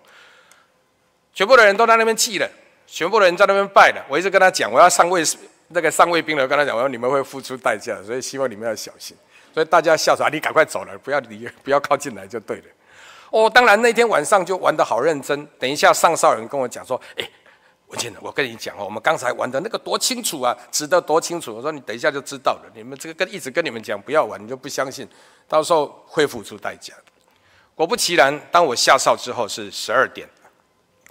[1.33, 2.47] 全部的人都在那边祭了，
[2.87, 4.05] 全部的人在那边拜了。
[4.09, 5.23] 我一直跟他讲，我要上卫
[5.69, 9.17] 那个上卫兵了，跟他讲，我说你们会付出代价，所以希望你们要小心。
[9.55, 12.65] 所以大家笑说啊，你赶快走了，不要离，不要靠近来就对了。
[13.31, 15.47] 哦，当然那天晚上就玩得好认真。
[15.59, 17.29] 等一下上哨人跟我讲说，哎。
[17.88, 21.55] 文健，我跟你讲哦，我们刚才玩的那个多清楚啊，指得多清楚。
[21.55, 22.72] 我说你等一下就知道了。
[22.75, 25.09] 你们这个跟一直跟你们讲不要玩，你就不相信，
[25.46, 26.94] 到时候会付出代价。
[27.75, 30.29] 果不其然，当我下哨之后是十二点，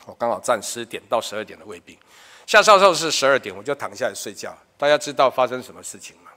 [0.05, 1.97] 我刚好站十点到十二点的卫兵。
[2.45, 4.55] 下哨之后是十二点，我就躺下来睡觉。
[4.77, 6.31] 大家知道发生什么事情吗？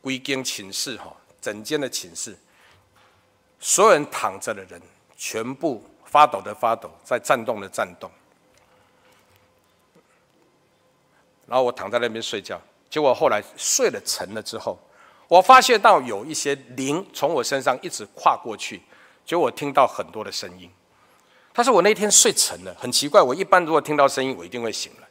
[0.00, 2.38] 归间寝室哈，整间的寝室，
[3.58, 4.80] 所有人躺着的人
[5.16, 8.08] 全部发抖的发抖，在颤动的颤动。
[11.46, 14.78] 然后我躺在那边睡觉，结果后来睡了沉了之后，
[15.28, 18.82] 我发现到有一些灵从我身上一直跨过去，
[19.24, 20.70] 结果我听到很多的声音。
[21.52, 25.06] 他说我那天睡沉了，很奇怪，我一般如果听到声音，我一定会醒来，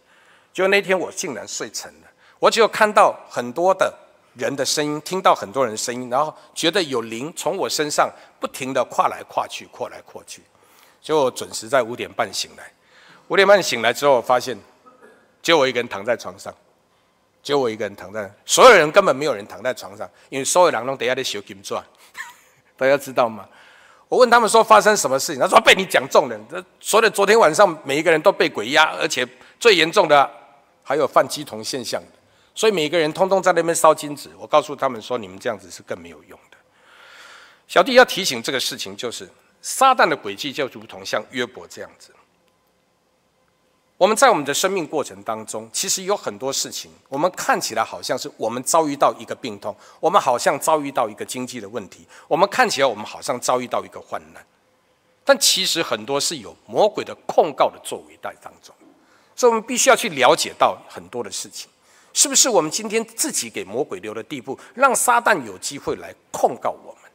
[0.52, 2.08] 结果那天我竟然睡沉了，
[2.40, 3.94] 我只有看到很多的
[4.36, 10.42] 人的声音，听到很多人的声音，然后觉得有灵从我身上不停地跨来跨去，跨来跨去，
[11.02, 12.72] 结果我准时在五点半醒来。
[13.30, 14.58] 五点半醒来之后，发现
[15.44, 16.52] 就我一个人躺在床上，
[17.44, 21.84] 就我一个人躺在，所有人根本没有人躺在床上，因为所有人都等下在修金砖，
[22.78, 23.48] 大家知道吗？
[24.08, 29.28] 我问他们说发生什么事情，他说被你讲中了，这所有的昨天晚上每一个人都被鬼压，而且
[29.60, 30.32] 最严重的
[30.84, 32.02] 还有犯乩童现象，
[32.56, 34.30] 所以每个人通通在那边烧金纸。
[34.38, 36.58] 我告诉他们说，你们这样子是更没有用的。
[37.68, 39.28] 小弟要提醒这个事情，就是
[39.62, 42.14] 撒旦的诡计就如同像约伯这样子。
[43.98, 54.46] 我们在我们的生命过程当中，其实有很多事情，我们看起来好像是我们遭遇到一个病痛，我们好像遭遇到一个经济的问题，我们看起来我们好像遭遇到一个患难，
[55.24, 58.76] 但其实很多是有魔鬼的控告的作为在当中，
[59.36, 61.70] 所以我们必须要去了解到很多的事情，
[62.14, 67.12] 是不是我们今天自己给魔鬼留的地步，让撒旦有机会来控告我们？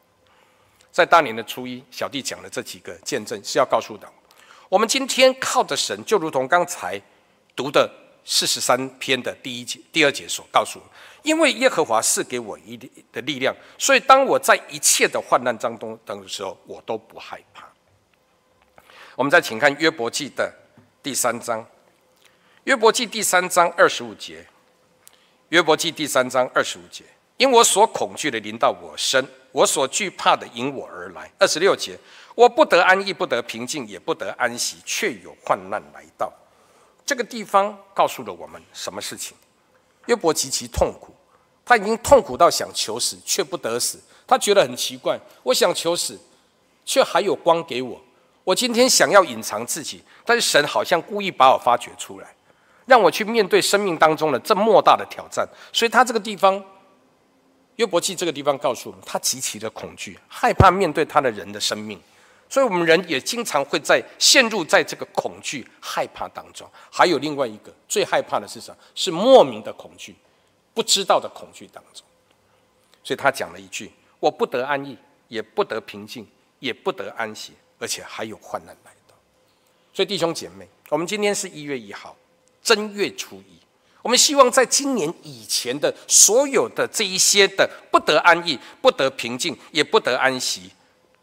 [0.92, 4.08] 在大年的初一，小弟讲的这几个见证是要告诉的。
[4.68, 7.00] 我们今天靠着神，就如同刚才
[7.56, 7.90] 读的
[8.24, 10.84] 四十三篇的第一节、第二节所告诉我，
[11.22, 12.76] 因为耶和华赐给我一
[13.10, 17.66] 的力量，所以当我在一切的患难当中等的时候，我都不害怕。
[19.16, 20.52] 我们再请看约伯记的
[21.02, 21.66] 第三章，
[22.64, 24.46] 约伯记第三章二十五节，
[25.48, 27.04] 约伯记第三章二十五节，
[27.38, 31.32] 因我所恐惧的临到我身，我所惧怕的迎我而来。
[31.38, 31.98] 二十六节。
[32.38, 36.32] 我不得安逸，不得平静，也不得安息，却有患难来到。
[37.04, 39.36] 这个地方告诉了我们什么事情？
[40.06, 41.12] 约伯极其痛苦，
[41.64, 44.00] 他已经痛苦到想求死，却不得死。
[44.24, 46.16] 他觉得很奇怪，我想求死，
[46.84, 48.00] 却还有光给我。
[48.44, 52.32] 我今天想要隐藏自己，但是神好像故意把我发掘出来，
[52.86, 55.44] 让我去面对生命当中的这莫大的挑战。
[55.72, 56.64] 所以他这个地方。
[57.74, 62.00] 约伯记这个地方告诉我们，他极其的恐惧，害怕面对他的人的生命。
[62.50, 66.66] 所以，我们人也经常会在陷入在这个恐惧、害怕当中。
[66.90, 68.76] 还有另外一个最害怕的是什么？
[68.94, 70.16] 是莫名的恐惧，
[70.72, 72.02] 不知道的恐惧当中。
[73.04, 74.96] 所以他讲了一句：“我不得安逸，
[75.28, 76.26] 也不得平静，
[76.58, 79.14] 也不得安息，而且还有患难来到。”
[79.92, 82.16] 所以弟兄姐妹，我们今天是一月一号，
[82.62, 83.58] 正月初一。
[84.00, 90.70] 我们希望在今年以前的所有的这一些的不得安逸、不得平静、也不得安息。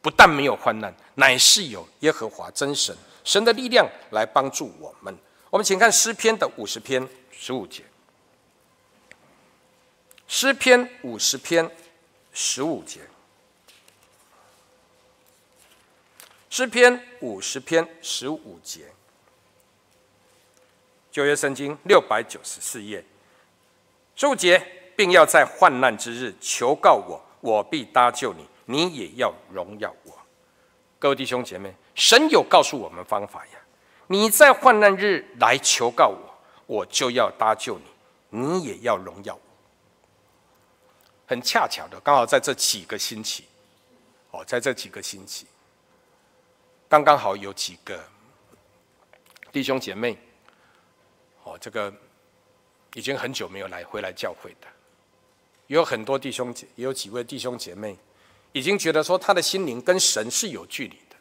[0.06, 5.18] 不但没有患难，乃是有耶和华真神神的力量来帮助我们。
[5.50, 7.84] 我们请看诗篇的五十篇十五节。
[10.28, 11.68] 诗篇五十篇
[12.32, 13.02] 十五节。
[16.52, 18.82] 诗篇五十篇十五节。
[21.12, 23.04] 旧约圣经六百九十四页。
[24.15, 24.63] 十五节，
[24.96, 28.46] 并要在患难之日求告我，我必搭救你。
[28.65, 30.17] 你也要荣耀我，
[30.97, 33.51] 各位弟兄姐妹，神有告诉我们方法呀。
[34.08, 39.41] 你在患难日来求告我，我就要搭救你，你也要荣耀我。
[41.28, 43.45] 很恰巧的，刚好在这几个星期，
[44.32, 45.45] 哦，在这几个星期，
[46.88, 48.04] 刚刚好有几个
[49.51, 50.17] 弟兄姐妹，
[51.43, 51.93] 哦，这个
[52.93, 54.67] 已经很久没有来回来教会的，
[55.67, 57.95] 有很多弟兄姐，也有几位弟兄姐妹。
[58.56, 61.18] 已经觉得说他的心灵跟神是有距离的，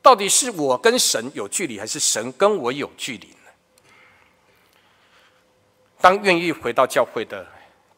[0.00, 3.50] 到底是我跟神有距离，还是神跟我有距离呢？
[6.00, 7.44] 当愿意回到教会的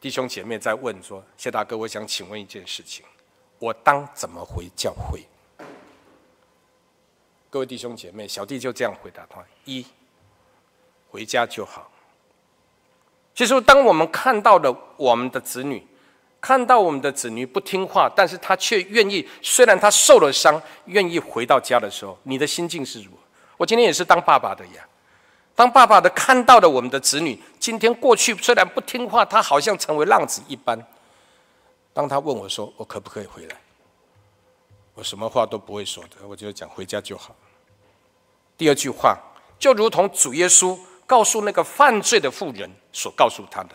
[0.00, 3.04] 弟兄姐妹在问说：“谢大哥，我想请问一件事情，
[3.58, 5.26] 我当怎么回教会？”
[7.50, 9.84] 各位弟兄姐妹，小弟就这样回答他：一，
[11.10, 11.92] 回家就好。
[13.34, 15.86] 其实，当我们看到了我们的子女，
[16.40, 23.18] 看到我们的子女不听话，但是他却愿意，虽然他受了伤，愿意回到家的时候，你的心境是如何？
[23.58, 24.82] 我今天也是当爸爸的呀，
[25.54, 30.82] 当爸爸的看到了我们的子女，今天过去虽然不听话，他好像成为浪子一般。
[31.92, 33.56] 当他问我说：“我可不可以回来？”
[34.94, 37.34] 我什么话都不会说的，我就讲回家就好。
[38.56, 39.18] 第二句话，
[39.58, 43.70] 就如同主耶稣告诉那个犯罪的妇人所告诉他的：“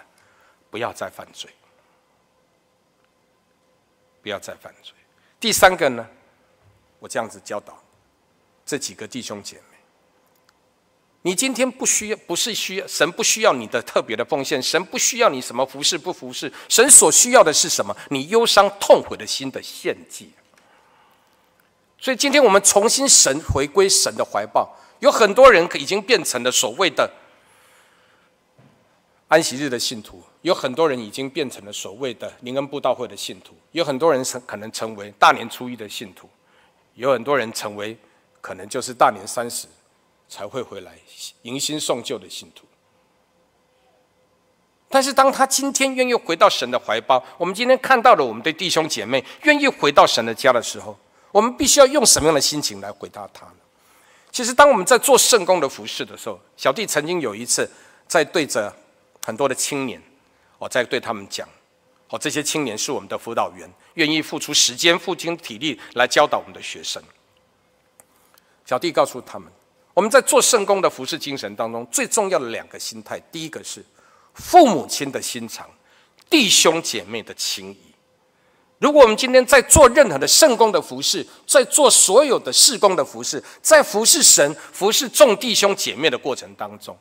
[0.72, 1.50] 不要再犯罪。”
[4.26, 4.92] 不要再犯罪。
[5.40, 6.04] 第三个呢，
[6.98, 7.80] 我这样子教导
[8.66, 9.78] 这几个弟兄姐妹：
[11.22, 17.96] 你今天不需要，不是需要神不需要你的特别的奉献，神不需要你什么服侍不服侍，神所需要的是什么？
[18.10, 20.34] 你忧伤痛悔的心的献祭。
[22.00, 27.08] 所以今天我们重新神回归神的怀抱，有很多人已经变成了所谓的
[29.28, 36.30] 安息日的信徒，有很多人已经变成了所谓的灵恩布道会的信徒，有很多人成可能成为大年初一的信徒，
[36.94, 37.98] 有很多人成为
[38.42, 39.68] 可能就是大年三十。
[40.28, 40.98] 才会回来
[41.44, 42.66] 迎新送旧的信徒。
[44.90, 50.98] 但是，当他今天愿意回到神的怀抱，我们今天看到了我们的弟兄姐妹愿意回到神的家的时候，
[51.32, 53.54] 我们必须要用什么样的心情来回答他呢？
[54.32, 57.70] 其实，当我们在做圣工的服事的时候，小弟曾经有一次
[58.08, 58.76] 在对着
[59.24, 60.02] 很多的青年，
[60.66, 61.48] 我在对他们讲：
[62.10, 67.00] 哦，这些青年是我们的辅导员，愿意付出时间、付出体力来教导我们的学生。
[68.66, 69.48] 小弟告诉他们。
[69.94, 73.86] 我们在做圣工的服饰精神当中，最重要的两个心态，第一个是
[74.34, 75.70] 父母亲的心肠，
[76.30, 77.94] 弟兄姐妹的情谊。
[78.80, 86.98] 如果我们今天在做任何的圣工的服饰，在做所有的事工的服饰，在服侍神、服侍众弟兄姐妹的过程当中，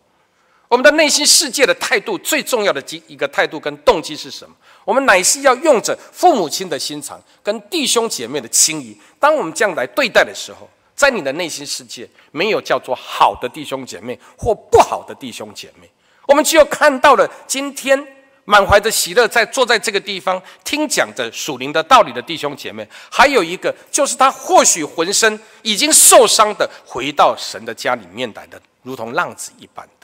[0.74, 4.52] 我们的内心世界的态度，最重要的一个态度跟动机是什么？
[4.84, 8.98] 我们乃是要用着父母亲的心肠跟弟兄姐妹的情谊。
[9.20, 15.88] 当我们这样来对待的时候，在你的内心世界，没有叫做好的弟兄姐妹或不好的弟兄姐妹。
[16.26, 18.04] 我们只有看到了今天
[18.44, 30.03] 满怀着喜乐在坐在这个地方听讲着属灵的道理的弟兄姐妹，还有一个就是他或许浑身已经受伤的回到神的家里面来的，如同浪子一般的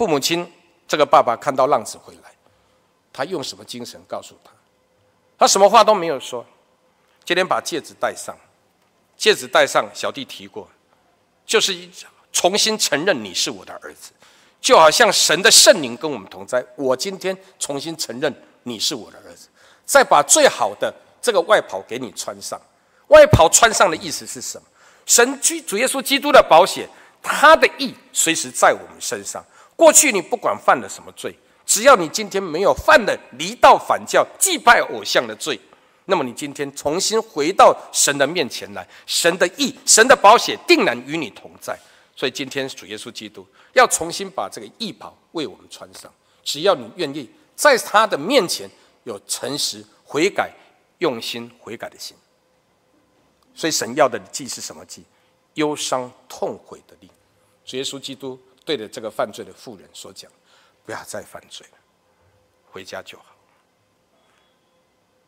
[0.00, 0.50] 父母亲。
[0.88, 2.32] 这个爸爸看到浪子回来，
[3.12, 4.50] 他用什么精神告诉他？
[5.38, 6.44] 他什么话都没有说，
[7.22, 8.34] 今天把戒指戴上。
[9.14, 10.66] 戒指戴上，小弟提过，
[11.44, 11.76] 就是
[12.32, 14.10] 重新承认你是我的儿子，
[14.58, 16.64] 就好像神的圣灵跟我们同在。
[16.76, 19.48] 我今天重新承认你是我的儿子，
[19.84, 22.58] 再把最好的这个外袍给你穿上。
[23.08, 24.66] 外袍穿上的意思是什么？
[25.04, 26.88] 神居主耶稣基督的保险，
[27.22, 29.44] 他的意随时在我们身上。
[29.80, 35.58] 过去你不管犯了什么罪，只要你今天没有犯了离道反教、祭拜偶像的罪。
[36.04, 41.74] 那么你今天重新回到神的面前来，神的义、神的宝血定然与你同在。
[42.14, 46.12] 所以今天主耶稣基督要重新把这个义袍为我们穿上，
[46.44, 48.68] 只要你愿意在他的面前
[49.04, 50.52] 有诚实悔改、
[50.98, 52.14] 用心悔改的心。
[53.54, 55.02] 所以神要的祭是什么祭？
[55.54, 57.08] 忧伤痛悔的灵。
[57.64, 58.38] 主耶稣基督
[58.70, 60.30] 对着这个犯罪的妇人所讲：
[60.86, 61.78] 不要再犯罪了，
[62.70, 63.24] 回家就好。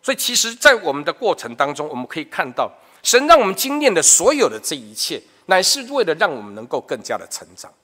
[0.01, 2.71] 所以，其实，在我们的过程当中，我们可以看到，
[3.03, 7.75] 神让我们经验的所有的这一切，乃是为了让我们能够更加的成长。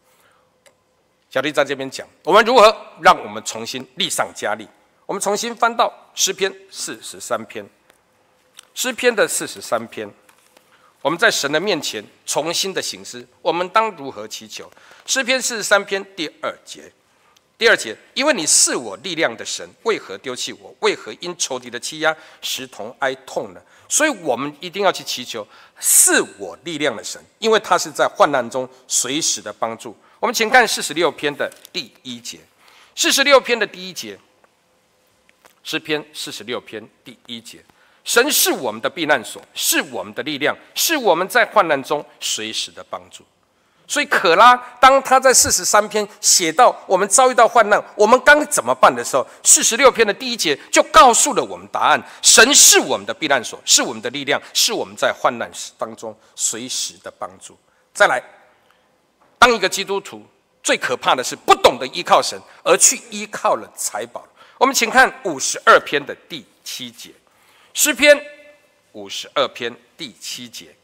[1.29, 4.69] 小弟在这边讲，我们如何让我们重新立上加力？
[5.07, 7.69] 我们重新翻到诗篇四十三篇，
[8.75, 10.09] 诗篇的四十三篇，
[11.03, 14.71] 我们在神的面前重新的省思，我们当如何祈求？
[15.07, 16.93] 诗篇四十三篇第二节。
[17.57, 20.73] 第二节，因为你是我力量的神，为何丢弃我？
[20.79, 23.61] 为何因仇敌的欺压，时同哀痛呢？
[23.89, 25.45] 所以，我们一定要去祈求
[25.81, 29.97] 是我力量的神，因为他是在患难中随时的帮助。
[30.21, 32.39] 我们请看四十六篇的第一节，
[32.95, 34.17] 四十六篇的第一节，
[35.65, 37.65] 诗篇四十六篇第一节，
[38.09, 43.23] 神是我们的避难所，是我们的力量，是我们在患难中随时的帮助。
[43.87, 57.59] 所以，可拉当他在四十三篇写到我们遭遇到患难，我们该怎么办的时候，四十六篇的第一节就告诉了我们答案：神是我们的避难所，是我们的力量，是我们在患难当中随时的帮助。
[57.93, 58.23] 再来，
[59.39, 60.25] 当一个基督徒
[60.63, 64.27] 最可怕的是不懂得依靠神，而去依靠了财宝。
[64.57, 67.11] 我们请看五十二篇的第七节，
[67.81, 68.21] 诗篇
[68.91, 70.75] 五十二篇第七节，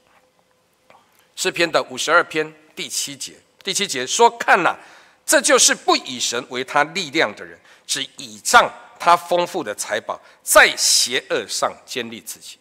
[1.35, 2.55] 诗篇的五十二篇。
[2.77, 3.33] 第七节，
[3.65, 4.79] 第七节说：“看哪，
[5.27, 12.59] 这就是不以神为他力量的人，只倚仗他丰富的财宝，在邪恶上坚立自己。”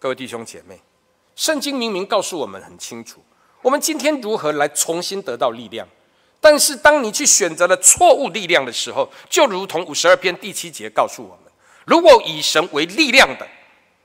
[0.00, 0.80] 各位弟兄姐妹，
[1.36, 3.24] 圣经明明告诉我们很清楚，
[3.62, 5.86] 我们今天如何来重新得到力量。
[6.40, 11.47] 但是，当你去选择了错误力量的时候，就如同五十二篇第七节告诉我们：
[11.88, 13.48] 如果以神为力量的，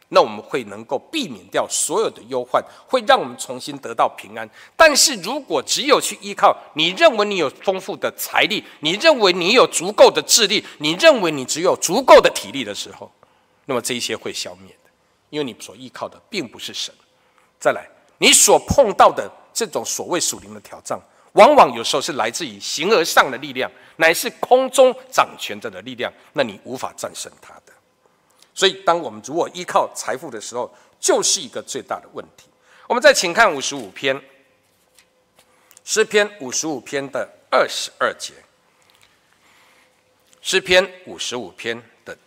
[0.08, 4.50] 那我们会能够避免掉所有的忧患，会让我们重新得到平安。
[4.78, 13.12] 但是如果只有去依靠你认为你有丰富的财力，你认为你有足够的智力，你认为你只有足够的体力的时候，
[13.66, 14.90] 那么这一些会消灭的，
[15.30, 16.94] 因为你所依靠的并不是神。
[17.60, 17.86] 再来，
[18.20, 20.98] 你所碰到的这种所谓属灵的挑战，
[21.34, 27.63] 往往有时候是来自于形而上的力量，乃是空中掌权者的力量，那你无法战胜他的。
[28.54, 32.48] 所以，当我们如果依靠财富的时候，就是一个最大的问题。
[32.88, 34.22] 我们再请看五十五篇，
[35.84, 38.34] 诗篇五十五篇的二十二节。
[40.42, 42.18] 诗篇五十五篇的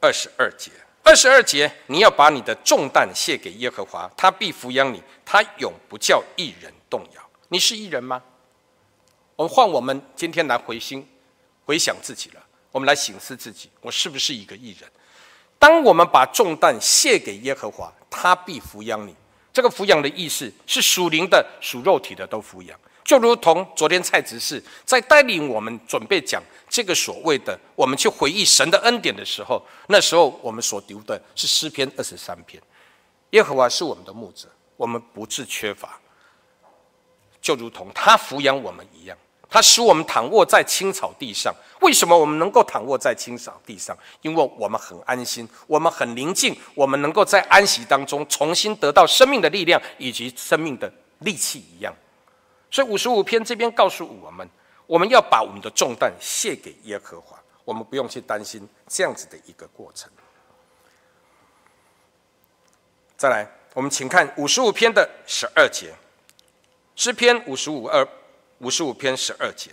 [0.00, 0.70] 二十二节，
[1.04, 7.30] 二十二节，你要把你的重担卸给耶和华，他必抚养你，他永不叫一人动摇。
[7.48, 8.22] 你是义人吗？
[9.36, 11.06] 我们换我们今天来回心
[11.66, 12.42] 回想自己了，
[12.72, 14.90] 我们来省思自己，我是不是一个义人？
[15.60, 19.14] 当我们把重担卸给耶和华，他必抚养你。
[19.52, 22.80] 这个抚养的意思是属灵的、属肉体的都抚养。
[23.04, 32.62] 就如同昨天蔡执事在带领我们准备讲这个所谓的我们去回忆神的恩典的时候，那时候我们所读的是诗篇二十三篇。
[33.30, 34.48] 耶和华是我们的牧者，
[34.78, 36.00] 我们不致缺乏。
[37.42, 39.18] 就如同他抚养我们一样，
[39.50, 41.52] 它使我们躺卧在青草地上。
[41.80, 43.96] 为什么我们能够躺卧在青草地上？
[44.20, 51.92] 因为我们很安心，我们很宁静，我们能够在安息当中重新得到生命的力量以及生命的力气一样。
[52.70, 54.48] 所以五十五篇这边告诉我们，
[54.86, 60.08] 我们要把我们的重担卸给耶和华，我们不用去担心这样子的一个过程。
[63.16, 65.94] 再来，我们请看五十五篇的十二节，
[66.94, 68.06] 诗篇五十五二
[68.60, 69.70] 五十五篇十二节。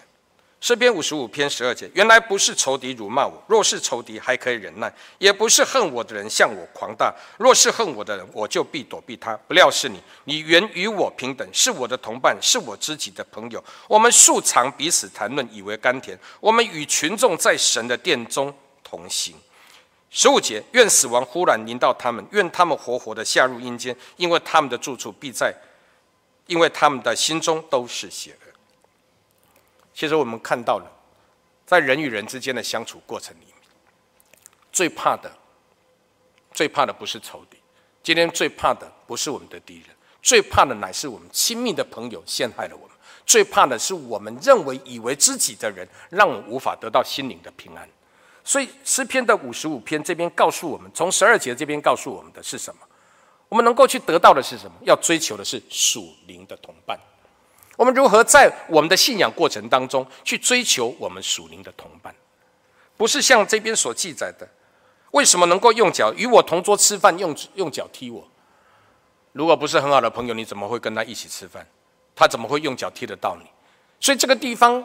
[0.59, 9.37] 诗篇五十五篇十二节，原来不是仇敌辱骂我，若是仇敌还可以忍耐；也不是恨我的人向我狂大，若是恨我的人，我就必躲避他。
[9.47, 13.63] 不料是你，你原与我平等，是我的同伴，是我知己的朋友。
[13.87, 16.17] 我们素常彼此谈论，以为甘甜。
[16.39, 18.51] 我们与群众在神的殿中
[18.83, 19.35] 同行。
[20.09, 25.53] 十五节，愿死亡忽然临到他们，愿他们活活的下入阴间，因为他们的住处必在，
[26.47, 28.46] 因为他们的心中都是邪恶。
[29.97, 30.85] 其实我们看到了，
[31.65, 33.55] 在人与人之间的相处过程里面，
[34.71, 35.31] 最怕的、
[36.53, 37.57] 最怕的不是仇敌，
[38.03, 39.87] 今天最怕的不是我们的敌人，
[40.21, 42.95] 最怕的乃是我们亲密的朋友陷害了我们，
[43.25, 47.89] 最怕的是我们认为以为知己的人，让我们无法得到心灵的平安。
[48.43, 52.81] 所以诗篇的五十五篇这边告诉我们，从十二节这边告诉我们的是什么？
[53.49, 54.77] 我们能够去得到的是什么？
[54.83, 56.99] 要追求的是属灵的同伴。
[57.77, 62.13] 我们如何在我们的信仰过程当中去追求我们属灵的同伴？
[62.97, 64.47] 不是像这边所记载的，
[65.11, 68.27] 为什么能够用脚与我同桌吃饭，用用脚踢我？
[69.31, 71.65] 如果不是很好的朋友，你怎么会跟他一起吃饭？
[72.15, 73.45] 他怎么会用脚踢得到你？
[73.99, 74.83] 所以这个地方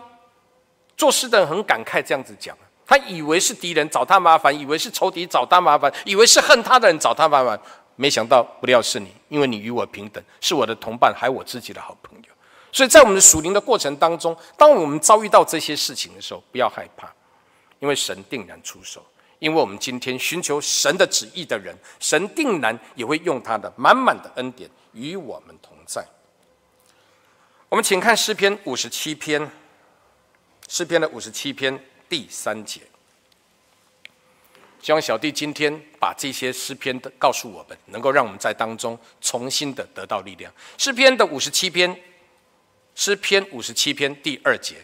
[0.95, 2.55] 做事的人很感慨，这样子讲，
[2.87, 7.59] 他以为是敌人找他麻烦，以为是仇敌找他麻烦，以为是恨他的人找他麻烦，
[7.97, 12.32] 没想到不料是你，因为你与我平等，是我的同伴，还我自己的好朋友。
[12.73, 17.13] 所以在我们的属灵的过程当中，当我们遭遇到这些事情的时候，不要害怕，
[17.81, 19.05] 因为神定然出手。
[19.39, 26.03] 因为我们今天寻求神的旨意的人，神定然也会用他的满满的恩典与我们同在。
[27.69, 29.51] 我们请看诗篇五十七篇，
[30.69, 32.81] 诗篇的五十七篇第三节。
[34.81, 40.51] 希望小弟今天把这些诗篇的告诉我们，能够让我们在当中重新的得到力量。
[40.79, 41.95] 诗篇的五十七篇。
[42.95, 44.77] 诗篇五十七篇第二节，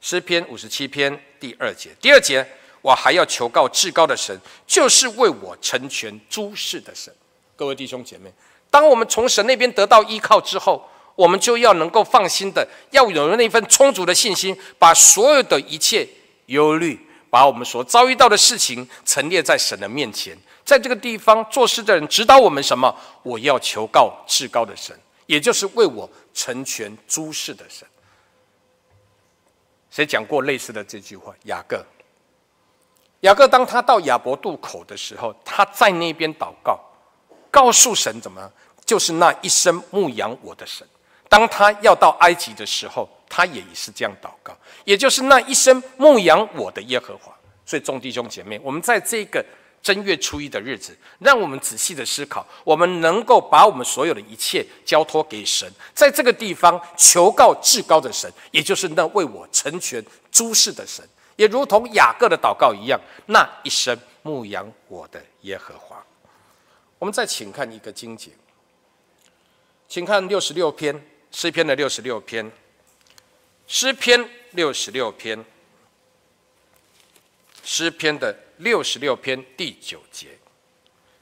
[0.00, 2.46] 诗篇五十七篇第二节，第二节，
[2.80, 7.14] 我还要求告至高的神，就是为我成全诸事的神。
[7.54, 8.32] 各位弟兄姐妹，
[8.70, 16.08] 当我们从神那边得到依靠之后，我们就要能够放心的，要有那份充足的信心，把所有的一切
[16.46, 16.98] 忧虑，
[17.28, 20.36] 把我们所遭遇到的事情陈列在神的面前。
[20.64, 22.96] 在这个地方做事的人指导我们什么？
[23.22, 24.98] 我要求告至高的神。
[25.26, 27.86] 也就是为我成全诸事的神。
[29.90, 31.34] 谁讲过类似的这句话？
[31.44, 31.84] 雅各。
[33.20, 36.78] 雅各当他到雅伯渡口的时候，他在那边祷告，
[37.50, 38.50] 告诉神怎么？
[38.84, 40.86] 就是那一生牧养我的神。
[41.28, 47.32] 当他要到埃及的时候，他也是这样祷告，也就是那一生牧养我的耶和华。
[47.66, 49.44] 所以众弟兄姐妹，我们在这个。
[49.82, 61.02] 正月初一的日子，让我们仔细的思考，我们能够把我们所有的一切交托给神，在这个地方求告至高的神，也就是那为我成全诸事的神，
[61.36, 66.04] 也如同雅各的祷告一样，那一生牧养我的耶和华。
[66.98, 68.30] 我们再请看一个经节，
[69.88, 72.52] 请看六十六篇诗篇的六十六篇，
[73.66, 75.42] 诗篇六十六篇，
[77.64, 78.36] 诗篇的。
[78.60, 80.28] 六十六篇第九节，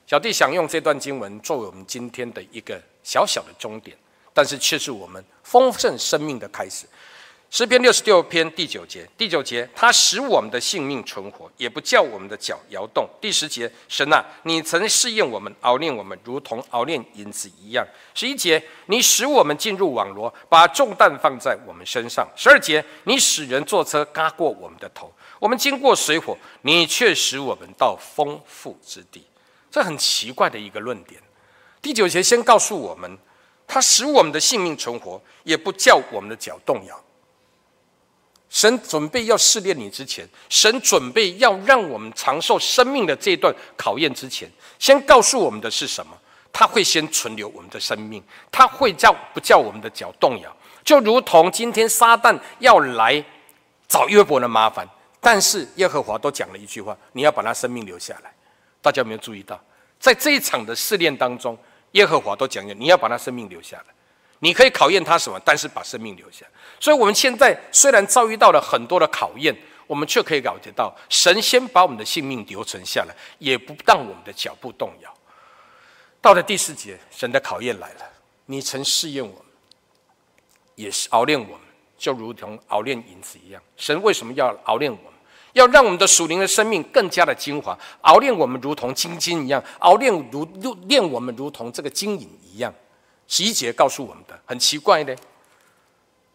[0.07, 3.97] 小弟想用这段经文作为我们今天的一个小小的终点。
[4.35, 6.87] 但是却是我们丰盛生命的开始。
[7.51, 13.09] 诗篇六十六篇第九节，第九节，他使我们的性命存活，也不叫我们的脚摇动。
[13.21, 17.85] 第十节，神啊，你曾试验我们，熬炼我们，如同熬炼银子一样。
[18.15, 22.29] 十一节，你使我们进入网罗，把重担放在我们身上。
[22.37, 29.25] 十二节，你使人坐车轧过我们的头，我们经过水火，你却使我们到丰富之地。
[29.71, 31.21] 这很奇怪的一个论点。
[31.81, 33.19] 第九节先告诉我们，
[33.67, 37.01] 他使我们的性命存活，也不叫我们的脚动摇。
[38.49, 46.17] 神准备要试炼你之前，神准备要让我们长寿生命的这段考验之前，先告诉我们的是什么？
[46.51, 50.57] 他会先存留我们的生命，他会叫不叫我们的脚动摇？
[50.83, 53.23] 就如同今天撒旦要来
[53.87, 54.89] 找约伯的麻烦，
[55.21, 58.33] 但是耶和华都讲了一句话：你要把他生命留下来。
[58.81, 59.61] 大家有没有注意到，
[59.99, 61.59] 在这一场的试炼当中，
[61.93, 63.95] 耶和华都讲了，你要把他生命留下来。
[64.39, 66.47] 你可以考验他什么，但是把生命留下。
[66.79, 69.53] 所以，我们现在虽然遭遇到了很多的考验，
[69.89, 75.13] 我们却可以了解到，神先把我们的性命留存下来，也不让我们的脚步动摇。
[76.21, 78.13] 到了第四节，神的考验来了。
[78.47, 79.43] 你曾试验我们，
[80.77, 81.68] 也是熬炼我们，
[81.99, 83.61] 就如同熬炼银子一样。
[83.77, 85.13] 神为什么要熬炼我们？
[85.55, 92.73] 要让我们的属灵的生命更加的精华，熬炼我们如同金金一样，熬炼如如炼我们如同这个金银一样。
[93.27, 95.15] 十一节告诉我们的很奇怪呢，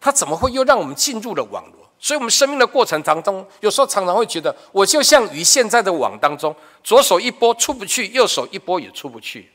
[0.02, 1.90] 他怎么会又让我们进入了网罗？
[2.00, 6.54] 所以，我们生命的过程当中，有时候常常会觉得，我就像鱼现在的网当中，
[6.84, 9.50] 左手一拨出不去，右手一拨也出不去。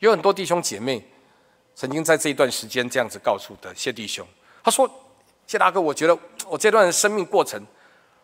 [0.00, 1.02] 有很多弟兄姐妹
[1.74, 4.26] 曾经在这一段时间这样子告诉的谢弟兄，
[4.62, 4.86] 他说
[5.48, 7.60] ：“谢大哥，我觉得 我这段生命过程，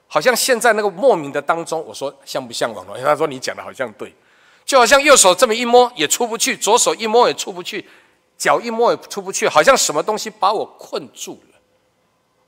[0.06, 4.14] 好像陷在那个莫名的当中。”我说：“像不像网罗？”他说：“你讲的好像对，
[4.64, 7.88] 就好像右手这么一摸也出不去，左手一摸也出不去。”
[8.36, 11.60] 脚一摸也出不去，好像什么东西把我困住了。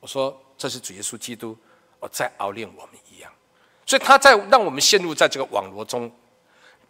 [0.01, 1.57] 我说，这是主耶稣基督
[2.01, 3.33] 哦，在熬炼我们一样，
[3.87, 6.11] 所以他在让我们陷入在这个网罗中，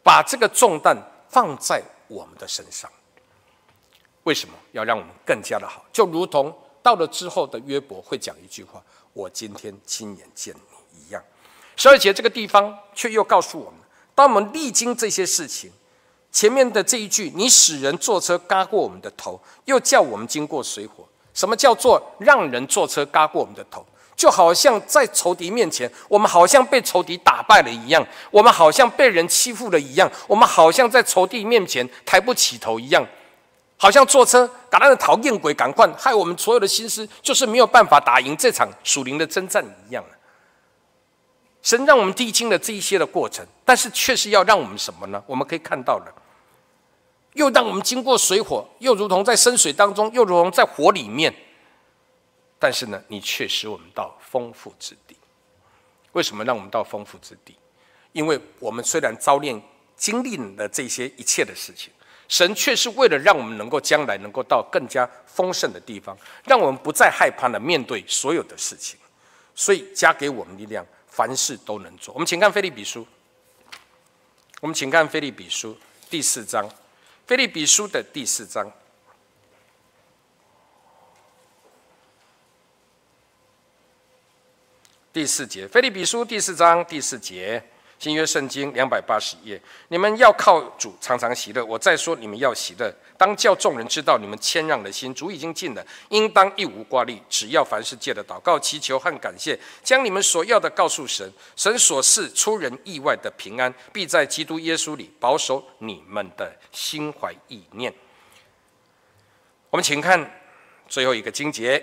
[0.02, 0.96] 把这个重担
[1.28, 2.90] 放在我们的身上。
[4.24, 5.84] 为什么要让我们更加的好？
[5.92, 6.56] 就如同
[6.86, 8.80] 到了之后的约伯会讲一句话
[9.12, 11.20] ：“我今天亲眼见你一样。”
[11.74, 13.80] 十二节这个地方却又告诉我们，
[14.14, 15.72] 当我们历经这些事情。
[16.30, 21.04] 前面的这一句，你使人坐车轧过我们的头，又叫我们经过水火。
[21.34, 23.84] 什么叫做让人坐车轧过我们的头？
[24.14, 33.04] 就好像在仇敌面前，我们好像被仇敌打败了一样，我们好像被人欺负了一样，我们好像在仇敌面前抬不起头一样，
[33.76, 40.04] 好像坐车赶那个讨厌鬼，赶快害我们所有的心思，就是没有办法打赢这场属灵的征战一样。
[41.62, 45.22] 神让我们历经了这一些的过程，但是却是要让我们什么呢？
[45.26, 46.22] 我们可以看到了。
[47.34, 51.34] 又让我们经过水火，又如同在深水当中，又如同在火里面。
[52.58, 55.16] 但是呢，你却使我们到丰富之地。
[56.12, 57.54] 为什么让我们到丰富之地？
[58.12, 59.60] 因为我们虽然遭炼、
[59.96, 61.92] 经历了这些一切的事情，
[62.28, 68.98] 神却是为了让我们能够将来能够到更加丰盛的地方，让我们不再害怕的面对所有的事情，
[69.54, 72.12] 所以加给我们力量，凡事都能做。
[72.14, 73.06] 我们请看腓立比书，
[74.60, 75.78] 我们请看腓立比书
[76.10, 76.68] 第四章。
[77.26, 78.72] 腓立比书的第四章
[85.12, 87.62] 第四节，腓立比书第四章第四节。
[87.98, 91.64] 新约圣经两百八十页，你们要靠主常常喜乐。
[91.64, 95.14] 我再说，你们要喜乐，当叫众人知道你们谦让的心。
[95.14, 101.32] 主已经尽了，应当一无挂虑，只要凡事借着祷告、祈求和感谢，将你们所要的告诉神。
[101.56, 107.92] 神所赐出人意外的平安，必在基督耶稣里保守你们的心怀意念。
[109.70, 110.30] 我们请看
[110.86, 111.82] 最后一个经节，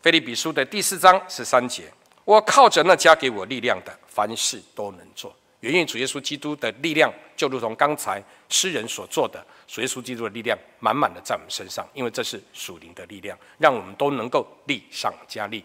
[0.00, 1.92] 腓利比书的第四章十三节。
[2.24, 5.34] 我靠着那加给我力量的，凡事都能做。
[5.60, 15.62] 源于主耶稣基督的力量，就如同刚才诗人所做的，主耶稣基督的力量满满的在我们身上，因为这是属灵的力量，让我们都能够力上加力，